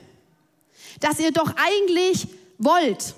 [1.01, 3.15] das ihr doch eigentlich wollt,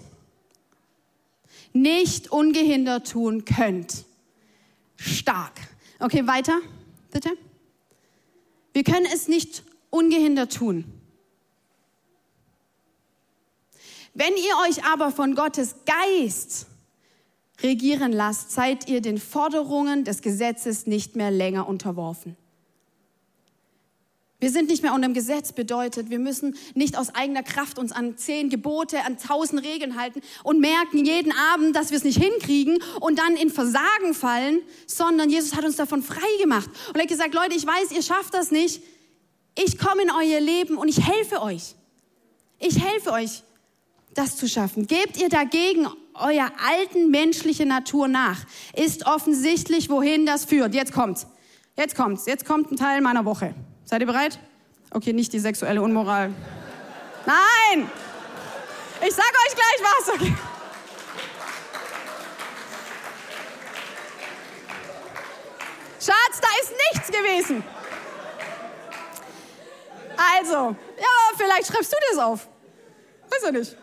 [1.72, 4.04] nicht ungehindert tun könnt.
[5.00, 5.58] Stark.
[5.98, 6.60] Okay, weiter,
[7.10, 7.30] bitte.
[8.74, 10.84] Wir können es nicht ungehindert tun.
[14.12, 16.66] Wenn ihr euch aber von Gottes Geist
[17.62, 22.36] regieren lasst, seid ihr den Forderungen des Gesetzes nicht mehr länger unterworfen.
[24.40, 27.92] Wir sind nicht mehr unter dem Gesetz bedeutet, wir müssen nicht aus eigener Kraft uns
[27.92, 32.18] an zehn Gebote, an tausend Regeln halten und merken jeden Abend, dass wir es nicht
[32.18, 37.02] hinkriegen und dann in Versagen fallen, sondern Jesus hat uns davon frei gemacht und er
[37.02, 38.82] hat gesagt, Leute, ich weiß, ihr schafft das nicht.
[39.58, 41.74] Ich komme in euer Leben und ich helfe euch.
[42.58, 43.42] Ich helfe euch
[44.14, 44.86] das zu schaffen.
[44.86, 50.74] Gebt ihr dagegen euer alten menschliche Natur nach, ist offensichtlich, wohin das führt.
[50.74, 51.26] Jetzt kommt's.
[51.76, 52.24] Jetzt kommt's.
[52.24, 53.54] Jetzt kommt ein Teil meiner Woche.
[53.90, 54.38] Seid ihr bereit?
[54.92, 56.32] Okay, nicht die sexuelle Unmoral.
[57.26, 57.90] Nein!
[59.04, 60.14] Ich sag euch gleich was.
[60.14, 60.34] Okay.
[65.98, 67.64] Schatz, da ist nichts gewesen.
[70.38, 72.46] Also, ja, vielleicht schreibst du das auf.
[73.28, 73.76] weiß er nicht.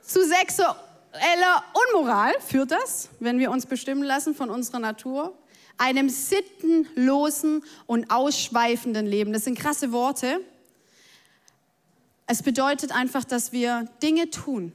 [0.00, 1.62] Zu sexueller
[1.92, 5.36] Unmoral führt das, wenn wir uns bestimmen lassen von unserer Natur,
[5.78, 9.32] einem sittenlosen und ausschweifenden Leben.
[9.32, 10.40] Das sind krasse Worte.
[12.26, 14.72] Es bedeutet einfach, dass wir Dinge tun,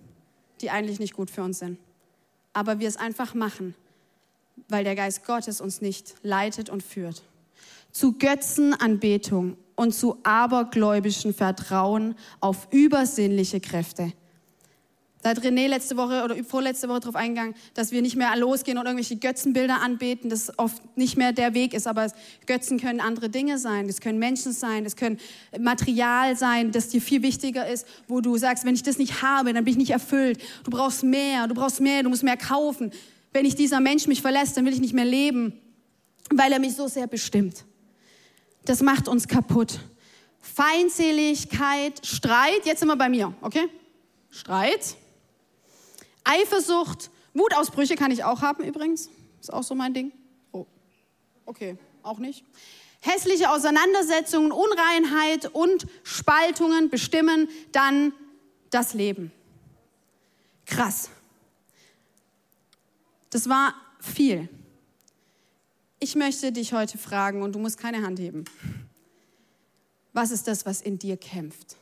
[0.62, 1.80] die eigentlich nicht gut für uns sind.
[2.54, 3.76] Aber wir es einfach machen,
[4.68, 7.24] weil der Geist Gottes uns nicht leitet und führt.
[7.92, 14.14] Zu Götzenanbetung und zu abergläubischen Vertrauen auf übersinnliche Kräfte.
[15.22, 18.78] Da hat René letzte Woche oder vorletzte Woche darauf eingegangen, dass wir nicht mehr losgehen
[18.78, 21.88] und irgendwelche Götzenbilder anbeten, das oft nicht mehr der Weg ist.
[21.88, 22.08] Aber
[22.46, 23.88] Götzen können andere Dinge sein.
[23.88, 25.20] Das können Menschen sein, das können
[25.60, 29.52] Material sein, das dir viel wichtiger ist, wo du sagst, wenn ich das nicht habe,
[29.54, 30.42] dann bin ich nicht erfüllt.
[30.64, 32.92] Du brauchst mehr, du brauchst mehr, du musst mehr kaufen.
[33.34, 35.52] Wenn ich dieser Mensch mich verlässt, dann will ich nicht mehr leben,
[36.34, 37.66] weil er mich so sehr bestimmt.
[38.64, 39.80] Das macht uns kaputt.
[40.40, 43.68] Feindseligkeit, Streit, jetzt sind wir bei mir, okay?
[44.30, 44.96] Streit
[46.24, 49.10] Eifersucht, Wutausbrüche kann ich auch haben übrigens.
[49.40, 50.12] Ist auch so mein Ding.
[50.52, 50.66] Oh,
[51.46, 52.44] okay, auch nicht.
[53.02, 58.14] Hässliche Auseinandersetzungen, Unreinheit und Spaltungen bestimmen dann
[58.70, 59.32] das Leben.
[60.66, 61.10] Krass.
[63.30, 64.50] Das war viel.
[66.00, 68.46] Ich möchte dich heute fragen und du musst keine Hand heben.
[70.14, 71.78] Was ist das, was in dir kämpft?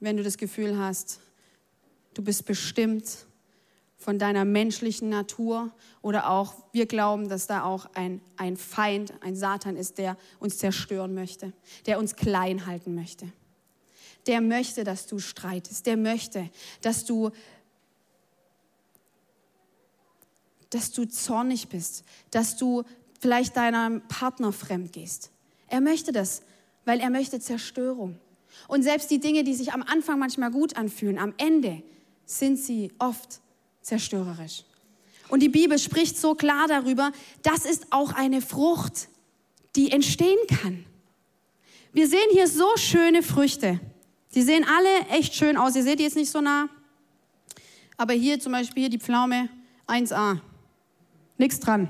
[0.00, 1.20] Wenn du das Gefühl hast,
[2.14, 3.26] Du bist bestimmt
[3.96, 5.72] von deiner menschlichen Natur
[6.02, 10.58] oder auch, wir glauben, dass da auch ein, ein Feind, ein Satan ist, der uns
[10.58, 11.52] zerstören möchte,
[11.86, 13.32] der uns klein halten möchte.
[14.26, 16.50] Der möchte, dass du streitest, der möchte,
[16.82, 17.30] dass du,
[20.70, 22.84] dass du zornig bist, dass du
[23.20, 25.30] vielleicht deinem Partner fremd gehst.
[25.68, 26.42] Er möchte das,
[26.84, 28.20] weil er möchte Zerstörung.
[28.68, 31.82] Und selbst die Dinge, die sich am Anfang manchmal gut anfühlen, am Ende
[32.26, 33.40] sind sie oft
[33.82, 34.64] zerstörerisch.
[35.28, 39.08] Und die Bibel spricht so klar darüber, das ist auch eine Frucht,
[39.76, 40.84] die entstehen kann.
[41.92, 43.80] Wir sehen hier so schöne Früchte.
[44.34, 45.76] Die sehen alle echt schön aus.
[45.76, 46.68] Ihr seht die jetzt nicht so nah.
[47.96, 49.48] Aber hier zum Beispiel hier die Pflaume
[49.86, 50.40] 1a.
[51.38, 51.88] Nichts dran.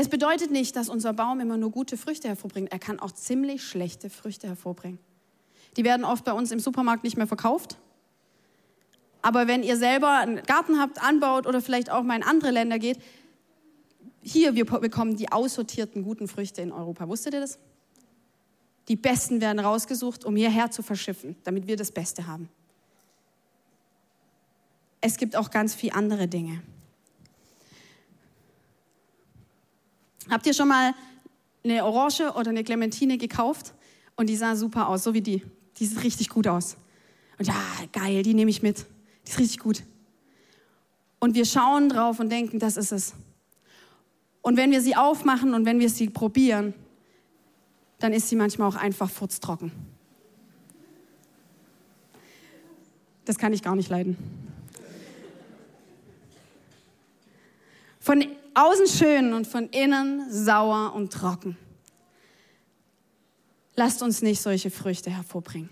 [0.00, 2.72] Es bedeutet nicht, dass unser Baum immer nur gute Früchte hervorbringt.
[2.72, 4.98] Er kann auch ziemlich schlechte Früchte hervorbringen.
[5.76, 7.76] Die werden oft bei uns im Supermarkt nicht mehr verkauft.
[9.20, 12.78] Aber wenn ihr selber einen Garten habt, anbaut oder vielleicht auch mal in andere Länder
[12.78, 12.98] geht,
[14.22, 17.06] hier, wir bekommen die aussortierten guten Früchte in Europa.
[17.06, 17.58] Wusstet ihr das?
[18.88, 22.48] Die besten werden rausgesucht, um hierher zu verschiffen, damit wir das Beste haben.
[25.02, 26.62] Es gibt auch ganz viele andere Dinge.
[30.28, 30.94] Habt ihr schon mal
[31.64, 33.74] eine Orange oder eine Clementine gekauft
[34.16, 35.42] und die sah super aus, so wie die.
[35.78, 36.76] Die sieht richtig gut aus.
[37.38, 37.54] Und ja,
[37.92, 38.86] geil, die nehme ich mit.
[39.26, 39.82] Die ist richtig gut.
[41.18, 43.14] Und wir schauen drauf und denken, das ist es.
[44.42, 46.74] Und wenn wir sie aufmachen und wenn wir sie probieren,
[47.98, 49.72] dann ist sie manchmal auch einfach furztrocken.
[53.26, 54.16] Das kann ich gar nicht leiden.
[58.00, 61.56] Von außen schön und von innen sauer und trocken.
[63.76, 65.70] Lasst uns nicht solche Früchte hervorbringen.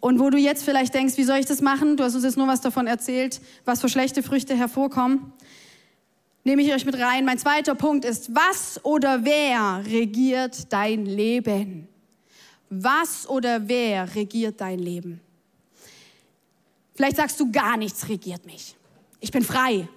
[0.00, 1.96] Und wo du jetzt vielleicht denkst, wie soll ich das machen?
[1.96, 5.32] Du hast uns jetzt nur was davon erzählt, was für schlechte Früchte hervorkommen.
[6.44, 7.24] Nehme ich euch mit rein.
[7.24, 11.88] Mein zweiter Punkt ist, was oder wer regiert dein Leben?
[12.70, 15.20] Was oder wer regiert dein Leben?
[16.94, 18.76] Vielleicht sagst du, gar nichts regiert mich.
[19.20, 19.88] Ich bin frei.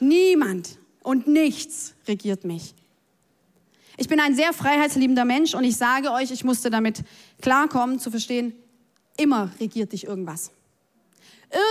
[0.00, 2.74] Niemand und nichts regiert mich.
[3.96, 7.02] Ich bin ein sehr freiheitsliebender Mensch und ich sage euch, ich musste damit
[7.40, 8.54] klarkommen, zu verstehen,
[9.16, 10.50] immer regiert dich irgendwas.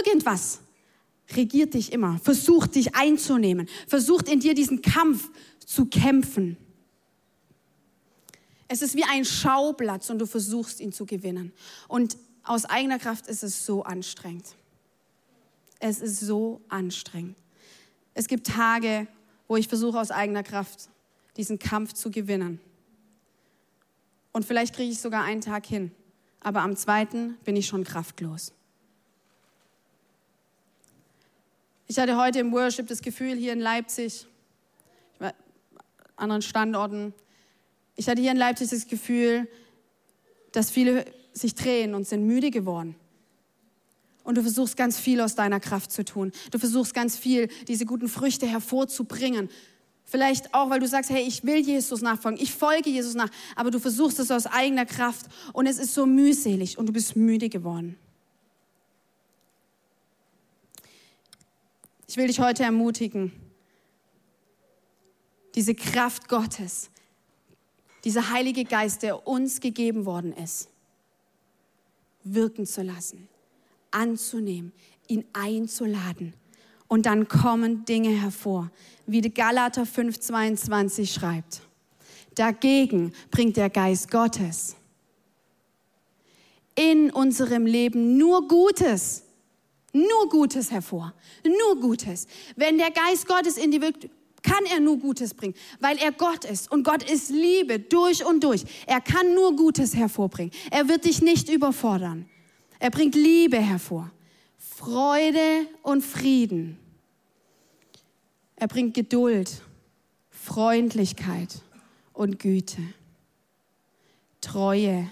[0.06, 0.60] Irgendwas
[1.36, 5.30] regiert dich immer, versucht dich einzunehmen, versucht in dir diesen Kampf
[5.65, 6.58] zu kämpfen.
[8.67, 11.52] Es ist wie ein Schauplatz und du versuchst ihn zu gewinnen.
[11.88, 14.56] Und aus eigener Kraft ist es so anstrengend.
[15.80, 17.36] Es ist so anstrengend.
[18.13, 19.08] Es gibt Tage,
[19.47, 20.89] wo ich versuche aus eigener Kraft
[21.38, 22.60] diesen Kampf zu gewinnen.
[24.32, 25.91] Und vielleicht kriege ich sogar einen Tag hin,
[26.41, 28.52] aber am zweiten bin ich schon kraftlos.
[31.88, 34.26] Ich hatte heute im Worship das Gefühl hier in Leipzig,
[36.15, 37.13] anderen Standorten,
[37.95, 39.47] ich hatte hier in Leipzig das Gefühl,
[40.52, 42.95] dass viele sich drehen und sind müde geworden.
[44.24, 46.32] Und du versuchst ganz viel aus deiner Kraft zu tun.
[46.52, 49.50] Du versuchst ganz viel, diese guten Früchte hervorzubringen.
[50.06, 53.72] Vielleicht auch, weil du sagst, hey, ich will Jesus nachfolgen, ich folge Jesus nach, aber
[53.72, 57.50] du versuchst es aus eigener Kraft und es ist so mühselig und du bist müde
[57.50, 57.98] geworden.
[62.08, 63.32] Ich will dich heute ermutigen,
[65.56, 66.90] diese Kraft Gottes,
[68.04, 70.70] dieser Heilige Geist, der uns gegeben worden ist,
[72.24, 73.28] wirken zu lassen,
[73.94, 74.74] anzunehmen,
[75.08, 76.34] ihn einzuladen.
[76.88, 78.72] Und dann kommen Dinge hervor,
[79.08, 81.62] wie die Galater 5,22 schreibt.
[82.36, 84.76] Dagegen bringt der Geist Gottes
[86.76, 89.24] in unserem Leben nur Gutes
[89.94, 91.14] nur Gutes hervor.
[91.46, 92.28] Nur Gutes.
[92.56, 94.10] Wenn der Geist Gottes in die wirkt,
[94.42, 96.70] kann er nur Gutes bringen, weil er Gott ist.
[96.72, 98.66] Und Gott ist Liebe durch und durch.
[98.88, 100.52] Er kann nur Gutes hervorbringen.
[100.72, 102.28] Er wird dich nicht überfordern.
[102.84, 104.12] Er bringt Liebe hervor.
[104.58, 106.78] Freude und Frieden.
[108.58, 109.62] Er bringt Geduld,
[110.30, 111.62] Freundlichkeit
[112.12, 112.82] und Güte.
[114.41, 115.10] Treue,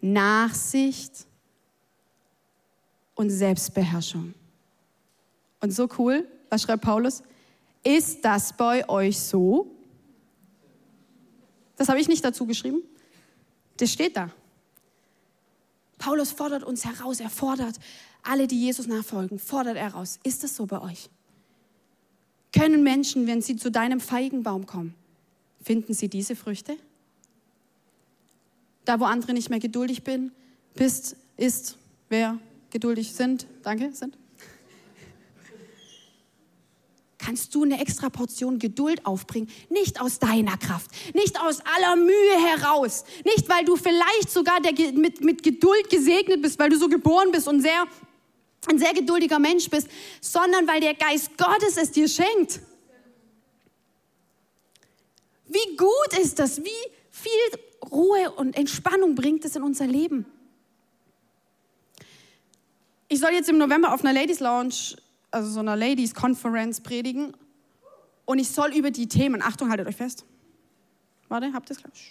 [0.00, 1.26] Nachsicht
[3.16, 4.34] und Selbstbeherrschung.
[5.60, 7.24] Und so cool, was schreibt Paulus?
[7.82, 9.66] Ist das bei euch so?
[11.74, 12.82] Das habe ich nicht dazu geschrieben.
[13.76, 14.30] Das steht da.
[15.98, 17.78] Paulus fordert uns heraus, er fordert
[18.22, 20.18] alle, die Jesus nachfolgen, fordert er heraus.
[20.22, 21.10] Ist das so bei euch?
[22.52, 24.94] Können Menschen, wenn sie zu deinem Feigenbaum kommen,
[25.62, 26.76] finden sie diese Früchte?
[28.84, 30.30] Da, wo andere nicht mehr geduldig bin,
[30.74, 31.78] bist, ist
[32.08, 32.38] wer?
[32.74, 34.18] geduldig sind, danke, sind,
[37.24, 39.48] kannst du eine extra Portion Geduld aufbringen.
[39.70, 44.72] Nicht aus deiner Kraft, nicht aus aller Mühe heraus, nicht weil du vielleicht sogar der,
[44.92, 47.86] mit, mit Geduld gesegnet bist, weil du so geboren bist und sehr,
[48.68, 49.88] ein sehr geduldiger Mensch bist,
[50.20, 52.60] sondern weil der Geist Gottes es dir schenkt.
[55.46, 56.62] Wie gut ist das?
[56.62, 56.70] Wie
[57.10, 57.30] viel
[57.90, 60.26] Ruhe und Entspannung bringt es in unser Leben?
[63.08, 64.96] Ich soll jetzt im November auf einer Ladies Lounge,
[65.34, 67.36] also so einer Ladies Conference predigen.
[68.24, 70.24] Und ich soll über die Themen, Achtung, haltet euch fest.
[71.28, 72.10] Warte, habt ihr es gleich?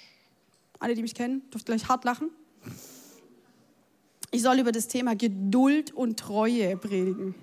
[0.79, 2.29] Alle, die mich kennen, dürft gleich hart lachen.
[4.31, 7.35] Ich soll über das Thema Geduld und Treue predigen.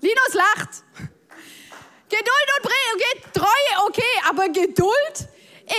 [0.00, 0.84] Linus lacht.
[2.08, 5.28] Geduld und Treue, Treue, okay, aber Geduld?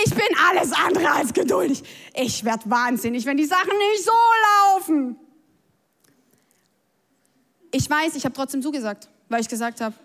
[0.04, 1.82] Ich bin alles andere als geduldig.
[2.14, 4.12] Ich werde wahnsinnig, wenn die Sachen nicht so
[4.66, 5.16] laufen.
[7.76, 9.96] Ich weiß, ich habe trotzdem zugesagt, weil ich gesagt habe,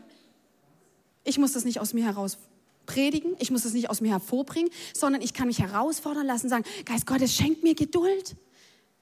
[1.23, 2.39] ich muss das nicht aus mir heraus
[2.88, 6.65] predigen, ich muss das nicht aus mir hervorbringen, sondern ich kann mich herausfordern lassen, sagen,
[6.86, 8.36] Geist Gottes, schenkt mir Geduld.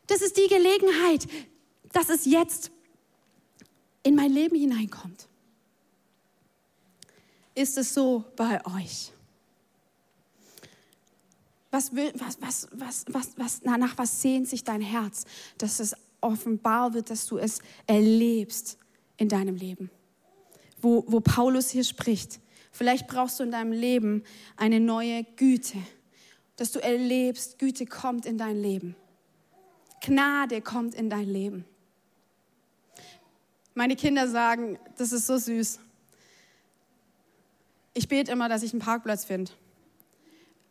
[0.07, 1.27] Das ist die Gelegenheit,
[1.93, 2.69] dass es jetzt
[4.03, 5.29] in mein Leben hineinkommt.
[7.55, 9.13] Ist es so bei euch?
[11.71, 15.23] Was will, was, was, was, was, was, nach was sehnt sich dein Herz,
[15.57, 18.77] dass es offenbar wird, dass du es erlebst
[19.17, 19.89] in deinem Leben.
[20.81, 22.39] Wo, wo Paulus hier spricht.
[22.71, 24.23] Vielleicht brauchst du in deinem Leben
[24.55, 25.77] eine neue Güte,
[26.55, 28.95] dass du erlebst, Güte kommt in dein Leben.
[30.01, 31.65] Gnade kommt in dein Leben.
[33.73, 35.79] Meine Kinder sagen, das ist so süß.
[37.93, 39.51] Ich bete immer, dass ich einen Parkplatz finde.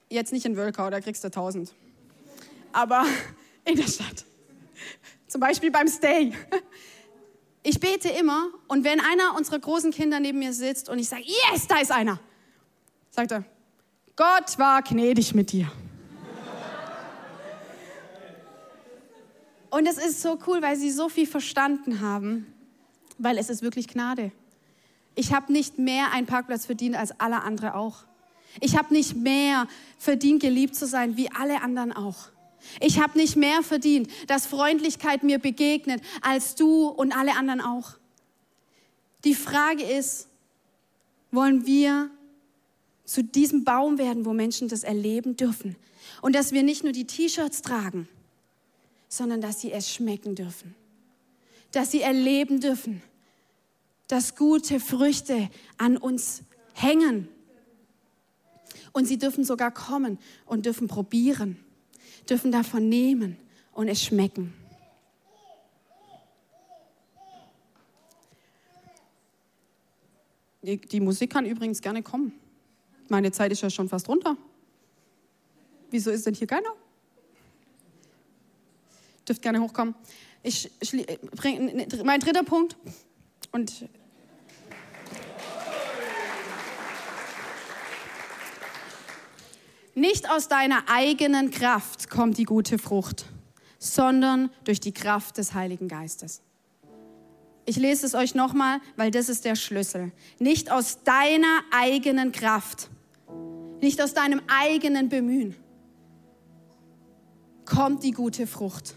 [0.09, 1.75] Jetzt nicht in Wölkau, da kriegst du 1000.
[2.73, 3.05] Aber
[3.65, 4.25] in der Stadt.
[5.37, 6.33] Zum Beispiel beim Stay.
[7.63, 11.25] Ich bete immer und wenn einer unserer großen Kinder neben mir sitzt und ich sage,
[11.25, 12.21] yes, da ist einer,
[13.11, 13.45] sagt er,
[14.15, 15.71] Gott war gnädig mit dir.
[19.69, 22.47] Und es ist so cool, weil sie so viel verstanden haben,
[23.19, 24.31] weil es ist wirklich Gnade.
[25.17, 28.05] Ich habe nicht mehr einen Parkplatz verdient als alle anderen auch.
[28.61, 29.67] Ich habe nicht mehr
[29.99, 32.31] verdient, geliebt zu sein, wie alle anderen auch.
[32.81, 37.95] Ich habe nicht mehr verdient, dass Freundlichkeit mir begegnet, als du und alle anderen auch.
[39.25, 40.29] Die Frage ist,
[41.31, 42.11] wollen wir
[43.05, 45.77] zu diesem Baum werden, wo Menschen das erleben dürfen?
[46.23, 48.09] Und dass wir nicht nur die T-Shirts tragen,
[49.09, 50.75] sondern dass sie es schmecken dürfen.
[51.73, 53.03] Dass sie erleben dürfen,
[54.09, 56.43] dass gute Früchte an uns
[56.75, 57.29] hängen.
[58.93, 61.66] Und sie dürfen sogar kommen und dürfen probieren
[62.29, 63.37] dürfen davon nehmen
[63.73, 64.55] und es schmecken.
[70.63, 72.33] Die, die Musik kann übrigens gerne kommen.
[73.09, 74.37] Meine Zeit ist ja schon fast runter.
[75.91, 76.71] Wieso ist denn hier keiner?
[79.29, 79.95] Dürft gerne hochkommen.
[80.43, 80.71] Ich,
[81.37, 82.77] bring, mein dritter Punkt
[83.53, 83.89] und
[89.97, 93.25] Nicht aus deiner eigenen Kraft kommt die gute Frucht,
[93.79, 96.43] sondern durch die Kraft des Heiligen Geistes.
[97.65, 100.13] Ich lese es euch nochmal, weil das ist der Schlüssel.
[100.39, 102.91] Nicht aus deiner eigenen Kraft,
[103.81, 105.57] nicht aus deinem eigenen Bemühen
[107.65, 108.97] kommt die gute Frucht,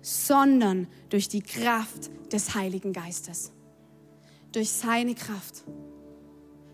[0.00, 3.52] sondern durch die Kraft des Heiligen Geistes.
[4.52, 5.64] Durch seine Kraft.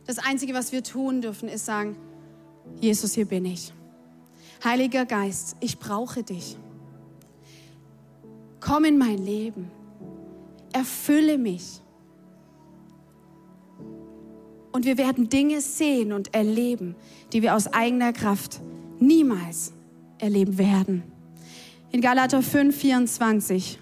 [0.07, 1.97] Das Einzige, was wir tun dürfen, ist sagen,
[2.81, 3.73] Jesus, hier bin ich.
[4.63, 6.57] Heiliger Geist, ich brauche dich.
[8.61, 9.71] Komm in mein Leben.
[10.73, 11.81] Erfülle mich.
[14.73, 16.97] Und wir werden Dinge sehen und erleben,
[17.33, 18.61] die wir aus eigener Kraft
[18.99, 19.73] niemals
[20.19, 21.03] erleben werden.
[21.93, 23.79] In Galater 5, 24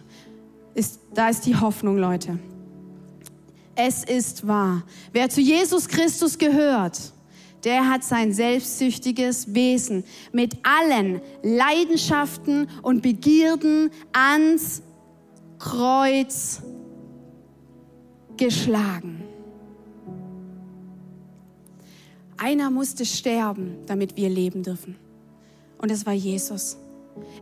[0.75, 2.39] ist, da ist die Hoffnung, Leute.
[3.75, 4.85] Es ist wahr.
[5.13, 7.12] Wer zu Jesus Christus gehört,
[7.65, 14.83] der hat sein selbstsüchtiges Wesen mit allen Leidenschaften und Begierden ans
[15.59, 16.63] Kreuz
[18.37, 19.23] geschlagen.
[22.37, 24.97] Einer musste sterben, damit wir leben dürfen.
[25.79, 26.77] Und es war Jesus.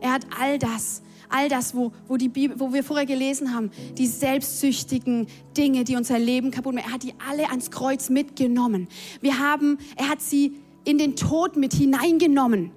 [0.01, 1.01] Er hat all das
[1.31, 5.95] all das, wo, wo, die Bibel, wo wir vorher gelesen haben, die selbstsüchtigen Dinge, die
[5.95, 8.87] unser Leben kaputt machen, er hat die alle ans Kreuz mitgenommen.
[9.21, 10.53] Wir haben, er hat sie
[10.83, 12.71] in den Tod mit hineingenommen.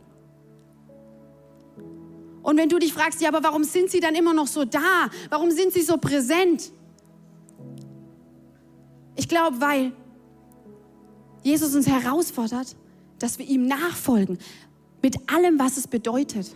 [2.42, 5.08] Und wenn du dich fragst, ja, aber warum sind sie dann immer noch so da?
[5.30, 6.72] Warum sind sie so präsent?
[9.16, 9.92] Ich glaube, weil
[11.42, 12.76] Jesus uns herausfordert,
[13.18, 14.38] dass wir ihm nachfolgen
[15.02, 16.54] mit allem, was es bedeutet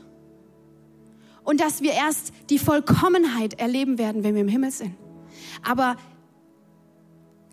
[1.49, 4.95] und dass wir erst die Vollkommenheit erleben werden, wenn wir im Himmel sind.
[5.63, 5.97] Aber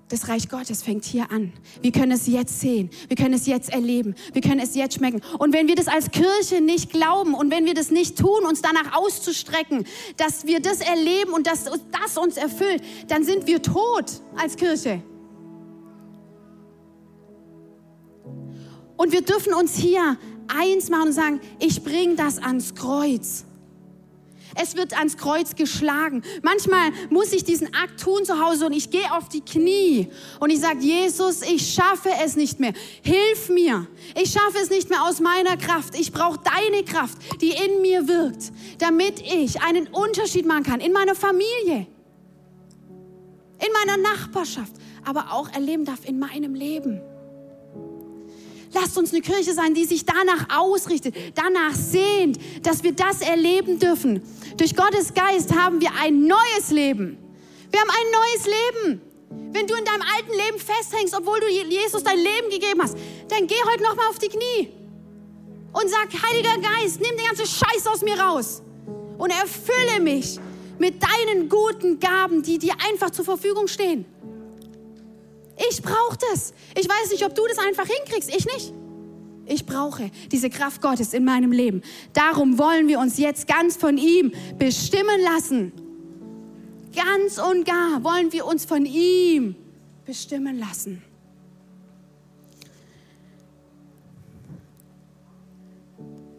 [0.09, 1.53] das Reich Gottes fängt hier an.
[1.81, 2.89] Wir können es jetzt sehen.
[3.07, 4.15] Wir können es jetzt erleben.
[4.33, 5.21] Wir können es jetzt schmecken.
[5.39, 8.61] Und wenn wir das als Kirche nicht glauben und wenn wir das nicht tun, uns
[8.61, 9.85] danach auszustrecken,
[10.17, 15.01] dass wir das erleben und dass das uns erfüllt, dann sind wir tot als Kirche.
[18.97, 20.17] Und wir dürfen uns hier
[20.49, 23.45] eins machen und sagen, ich bringe das ans Kreuz.
[24.55, 26.23] Es wird ans Kreuz geschlagen.
[26.41, 30.07] Manchmal muss ich diesen Akt tun zu Hause und ich gehe auf die Knie
[30.39, 32.73] und ich sage, Jesus, ich schaffe es nicht mehr.
[33.01, 33.87] Hilf mir.
[34.15, 35.99] Ich schaffe es nicht mehr aus meiner Kraft.
[35.99, 40.93] Ich brauche deine Kraft, die in mir wirkt, damit ich einen Unterschied machen kann in
[40.93, 41.87] meiner Familie,
[43.59, 47.01] in meiner Nachbarschaft, aber auch erleben darf in meinem Leben.
[48.75, 53.79] Lasst uns eine Kirche sein, die sich danach ausrichtet, danach sehnt, dass wir das erleben
[53.79, 54.21] dürfen.
[54.57, 57.17] Durch Gottes Geist haben wir ein neues Leben.
[57.71, 59.01] Wir haben ein neues Leben.
[59.53, 62.97] Wenn du in deinem alten Leben festhängst, obwohl du Jesus dein Leben gegeben hast,
[63.29, 64.69] dann geh heute nochmal auf die Knie
[65.71, 68.61] und sag, Heiliger Geist, nimm den ganzen Scheiß aus mir raus
[69.17, 70.37] und erfülle mich
[70.79, 74.05] mit deinen guten Gaben, die dir einfach zur Verfügung stehen.
[75.69, 76.53] Ich brauche das.
[76.77, 78.29] Ich weiß nicht, ob du das einfach hinkriegst.
[78.29, 78.73] Ich nicht.
[79.47, 81.81] Ich brauche diese Kraft Gottes in meinem Leben.
[82.13, 85.71] Darum wollen wir uns jetzt ganz von ihm bestimmen lassen.
[86.95, 89.55] Ganz und gar wollen wir uns von ihm
[90.05, 91.03] bestimmen lassen.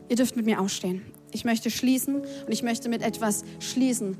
[0.08, 1.02] Ihr dürft mit mir aufstehen.
[1.32, 4.16] Ich möchte schließen und ich möchte mit etwas schließen,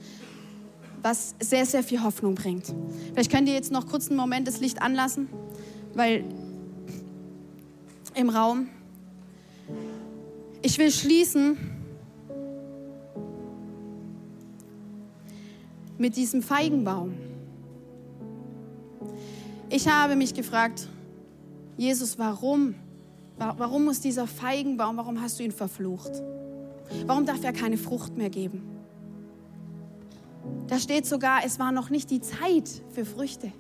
[1.06, 2.74] was sehr, sehr viel Hoffnung bringt.
[3.12, 5.28] Vielleicht könnt ihr jetzt noch kurz einen Moment das Licht anlassen,
[5.94, 6.24] weil
[8.14, 8.68] im Raum.
[10.62, 11.56] Ich will schließen
[15.96, 17.14] mit diesem Feigenbaum.
[19.70, 20.88] Ich habe mich gefragt,
[21.76, 22.74] Jesus, warum?
[23.38, 26.10] Warum muss dieser Feigenbaum, warum hast du ihn verflucht?
[27.06, 28.75] Warum darf er keine Frucht mehr geben?
[30.66, 33.52] Da steht sogar, es war noch nicht die Zeit für Früchte.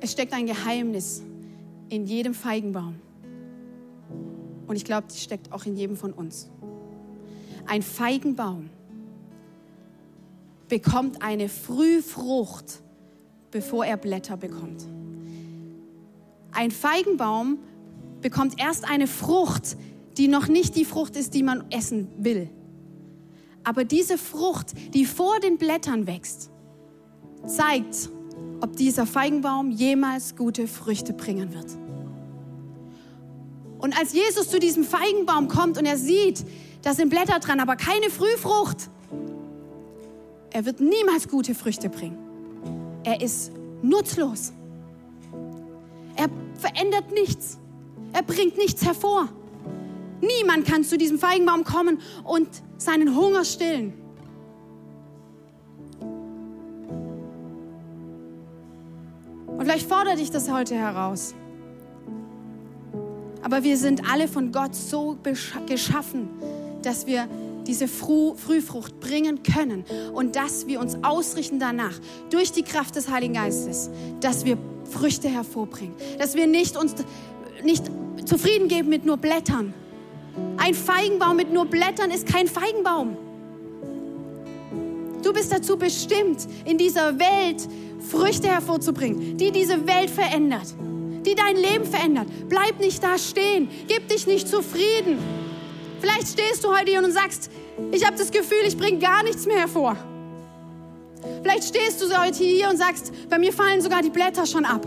[0.00, 1.22] Es steckt ein Geheimnis
[1.88, 2.96] in jedem Feigenbaum.
[4.66, 6.50] Und ich glaube, es steckt auch in jedem von uns.
[7.66, 8.68] Ein Feigenbaum
[10.68, 12.82] bekommt eine Frühfrucht,
[13.50, 14.86] bevor er Blätter bekommt.
[16.52, 17.58] Ein Feigenbaum
[18.24, 19.76] bekommt erst eine Frucht,
[20.16, 22.48] die noch nicht die Frucht ist, die man essen will.
[23.64, 26.50] Aber diese Frucht, die vor den Blättern wächst,
[27.46, 28.08] zeigt,
[28.62, 31.66] ob dieser Feigenbaum jemals gute Früchte bringen wird.
[33.78, 36.46] Und als Jesus zu diesem Feigenbaum kommt und er sieht,
[36.80, 38.88] da sind Blätter dran, aber keine Frühfrucht,
[40.50, 42.16] er wird niemals gute Früchte bringen.
[43.04, 43.52] Er ist
[43.82, 44.54] nutzlos.
[46.16, 47.58] Er verändert nichts.
[48.14, 49.28] Er bringt nichts hervor.
[50.20, 52.48] Niemand kann zu diesem Feigenbaum kommen und
[52.78, 53.92] seinen Hunger stillen.
[59.46, 61.34] Und vielleicht fordert dich das heute heraus.
[63.42, 65.18] Aber wir sind alle von Gott so
[65.66, 66.28] geschaffen,
[66.82, 67.28] dass wir
[67.66, 71.98] diese Frühfrucht bringen können und dass wir uns ausrichten danach
[72.30, 73.90] durch die Kraft des Heiligen Geistes,
[74.20, 74.56] dass wir
[74.90, 76.94] Früchte hervorbringen, dass wir nicht uns
[77.64, 77.90] nicht
[78.24, 79.74] zufrieden geben mit nur Blättern.
[80.56, 83.16] Ein Feigenbaum mit nur Blättern ist kein Feigenbaum.
[85.22, 87.66] Du bist dazu bestimmt, in dieser Welt
[88.10, 90.74] Früchte hervorzubringen, die diese Welt verändert,
[91.24, 92.28] die dein Leben verändert.
[92.48, 95.18] Bleib nicht da stehen, gib dich nicht zufrieden.
[96.00, 97.50] Vielleicht stehst du heute hier und sagst,
[97.90, 99.96] ich habe das Gefühl, ich bringe gar nichts mehr hervor.
[101.42, 104.86] Vielleicht stehst du heute hier und sagst, bei mir fallen sogar die Blätter schon ab.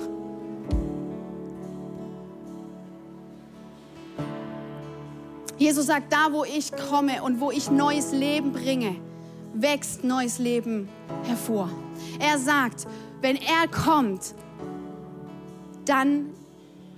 [5.58, 8.96] Jesus sagt, da wo ich komme und wo ich neues Leben bringe,
[9.54, 10.88] wächst neues Leben
[11.24, 11.70] hervor.
[12.20, 12.88] Er sagt,
[13.22, 14.36] wenn er kommt,
[15.86, 16.30] dann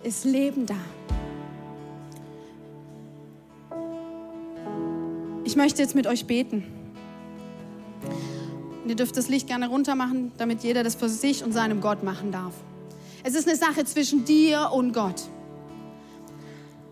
[0.04, 0.76] ist Leben da.
[5.46, 6.64] Ich möchte jetzt mit euch beten.
[8.84, 11.82] Und ihr dürft das Licht gerne runter machen, damit jeder das für sich und seinem
[11.82, 12.54] Gott machen darf.
[13.24, 15.24] Es ist eine Sache zwischen dir und Gott.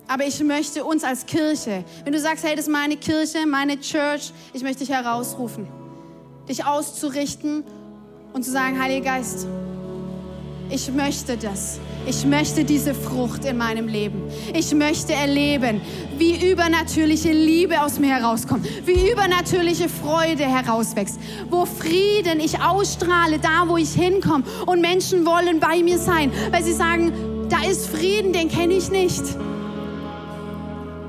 [0.08, 3.80] Aber ich möchte uns als Kirche, wenn du sagst, hey, das ist meine Kirche, meine
[3.80, 5.68] Church, ich möchte dich herausrufen,
[6.48, 7.64] dich auszurichten
[8.34, 9.48] und zu sagen, Heiliger Geist,
[10.70, 11.80] ich möchte das.
[12.06, 14.24] Ich möchte diese Frucht in meinem Leben.
[14.54, 15.82] Ich möchte erleben,
[16.18, 23.68] wie übernatürliche Liebe aus mir herauskommt, wie übernatürliche Freude herauswächst, wo Frieden ich ausstrahle, da
[23.68, 27.14] wo ich hinkomme und Menschen wollen bei mir sein, weil sie sagen,
[27.50, 29.24] da ist Frieden, den kenne ich nicht.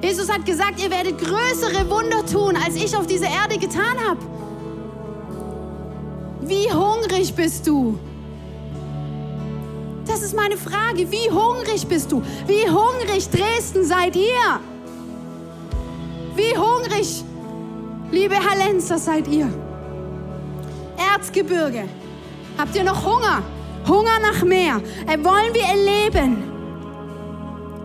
[0.01, 4.21] Jesus hat gesagt, ihr werdet größere Wunder tun, als ich auf dieser Erde getan habe.
[6.41, 7.99] Wie hungrig bist du?
[10.07, 11.11] Das ist meine Frage.
[11.11, 12.23] Wie hungrig bist du?
[12.47, 14.61] Wie hungrig Dresden seid ihr?
[16.35, 17.25] Wie hungrig,
[18.13, 19.53] liebe Hallenser, seid ihr?
[21.13, 21.89] Erzgebirge,
[22.57, 23.43] habt ihr noch Hunger?
[23.87, 24.81] Hunger nach mehr.
[25.07, 26.48] Äh, wollen wir erleben,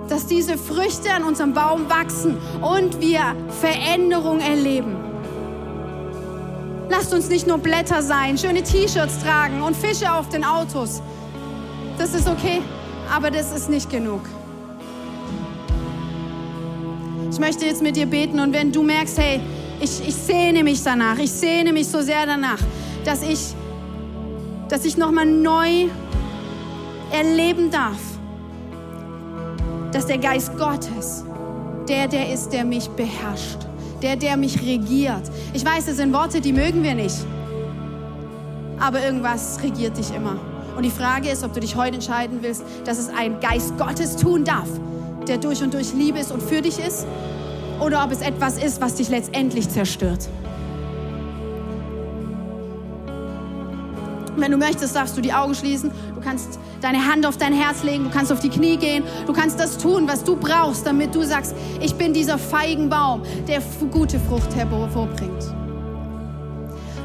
[0.09, 3.21] dass diese Früchte an unserem Baum wachsen und wir
[3.61, 4.95] Veränderung erleben.
[6.89, 11.01] Lasst uns nicht nur Blätter sein, schöne T-Shirts tragen und Fische auf den Autos.
[11.97, 12.61] Das ist okay,
[13.13, 14.21] aber das ist nicht genug.
[17.31, 19.41] Ich möchte jetzt mit dir beten und wenn du merkst, hey,
[19.79, 22.59] ich, ich sehne mich danach, ich sehne mich so sehr danach,
[23.05, 23.55] dass ich,
[24.69, 25.87] dass ich nochmal neu
[27.11, 27.97] erleben darf,
[29.93, 31.23] dass der Geist Gottes
[31.87, 33.59] der, der ist, der mich beherrscht,
[34.01, 35.23] der, der mich regiert.
[35.53, 37.17] Ich weiß, das sind Worte, die mögen wir nicht,
[38.79, 40.37] aber irgendwas regiert dich immer.
[40.75, 44.15] Und die Frage ist, ob du dich heute entscheiden willst, dass es ein Geist Gottes
[44.15, 44.67] tun darf,
[45.27, 47.05] der durch und durch Liebe ist und für dich ist,
[47.79, 50.29] oder ob es etwas ist, was dich letztendlich zerstört.
[54.35, 55.91] Wenn du möchtest, darfst du die Augen schließen.
[56.15, 58.05] Du kannst deine Hand auf dein Herz legen.
[58.05, 59.03] Du kannst auf die Knie gehen.
[59.25, 63.61] Du kannst das tun, was du brauchst, damit du sagst, ich bin dieser Feigenbaum, der
[63.91, 65.43] gute Frucht hervorbringt.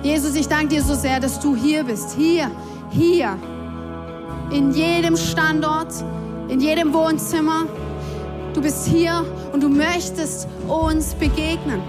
[0.02, 2.16] Jesus, ich danke dir so sehr, dass du hier bist.
[2.16, 2.50] Hier,
[2.90, 3.36] hier.
[4.50, 5.92] In jedem Standort,
[6.48, 7.66] in jedem Wohnzimmer.
[8.54, 11.80] Du bist hier und du möchtest uns begegnen.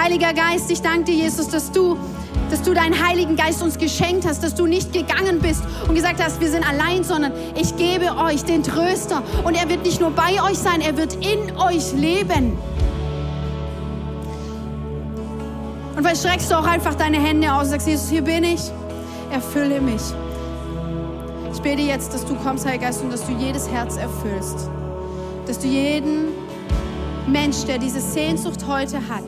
[0.00, 1.96] Heiliger Geist, ich danke dir, Jesus, dass du
[2.52, 6.22] dass du deinen Heiligen Geist uns geschenkt hast, dass du nicht gegangen bist und gesagt
[6.22, 10.10] hast, wir sind allein, sondern ich gebe euch den Tröster und er wird nicht nur
[10.10, 12.58] bei euch sein, er wird in euch leben.
[15.96, 18.60] Und vielleicht streckst du auch einfach deine Hände aus und sagst, Jesus, hier bin ich,
[19.30, 20.02] erfülle mich.
[21.54, 24.68] Ich bete jetzt, dass du kommst, Heiliger Geist, und dass du jedes Herz erfüllst.
[25.46, 26.28] Dass du jeden
[27.26, 29.24] Mensch, der diese Sehnsucht heute hat,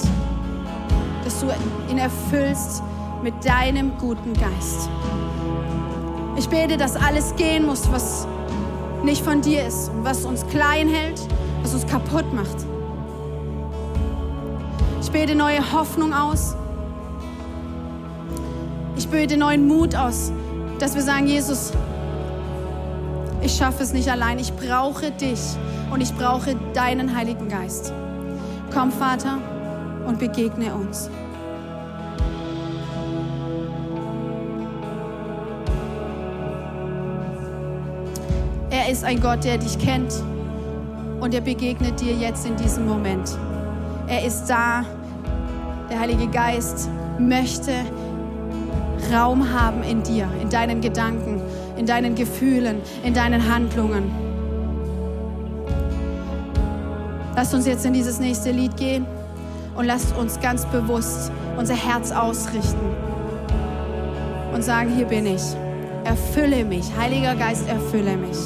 [1.24, 1.46] dass du
[1.90, 2.82] ihn erfüllst
[3.24, 4.90] mit deinem guten Geist.
[6.36, 8.28] Ich bete, dass alles gehen muss, was
[9.02, 11.20] nicht von dir ist und was uns klein hält,
[11.62, 12.56] was uns kaputt macht.
[15.00, 16.54] Ich bete neue Hoffnung aus.
[18.96, 20.30] Ich bete neuen Mut aus,
[20.78, 21.72] dass wir sagen, Jesus,
[23.40, 24.38] ich schaffe es nicht allein.
[24.38, 25.40] Ich brauche dich
[25.90, 27.90] und ich brauche deinen Heiligen Geist.
[28.72, 29.38] Komm, Vater,
[30.06, 31.08] und begegne uns.
[38.84, 40.12] Er ist ein Gott, der dich kennt
[41.20, 43.34] und er begegnet dir jetzt in diesem Moment.
[44.08, 44.84] Er ist da.
[45.88, 47.72] Der Heilige Geist möchte
[49.10, 51.40] Raum haben in dir, in deinen Gedanken,
[51.78, 54.10] in deinen Gefühlen, in deinen Handlungen.
[57.36, 59.06] Lasst uns jetzt in dieses nächste Lied gehen
[59.76, 62.86] und lasst uns ganz bewusst unser Herz ausrichten
[64.52, 65.42] und sagen, hier bin ich.
[66.04, 66.84] Erfülle mich.
[66.98, 68.36] Heiliger Geist, erfülle mich.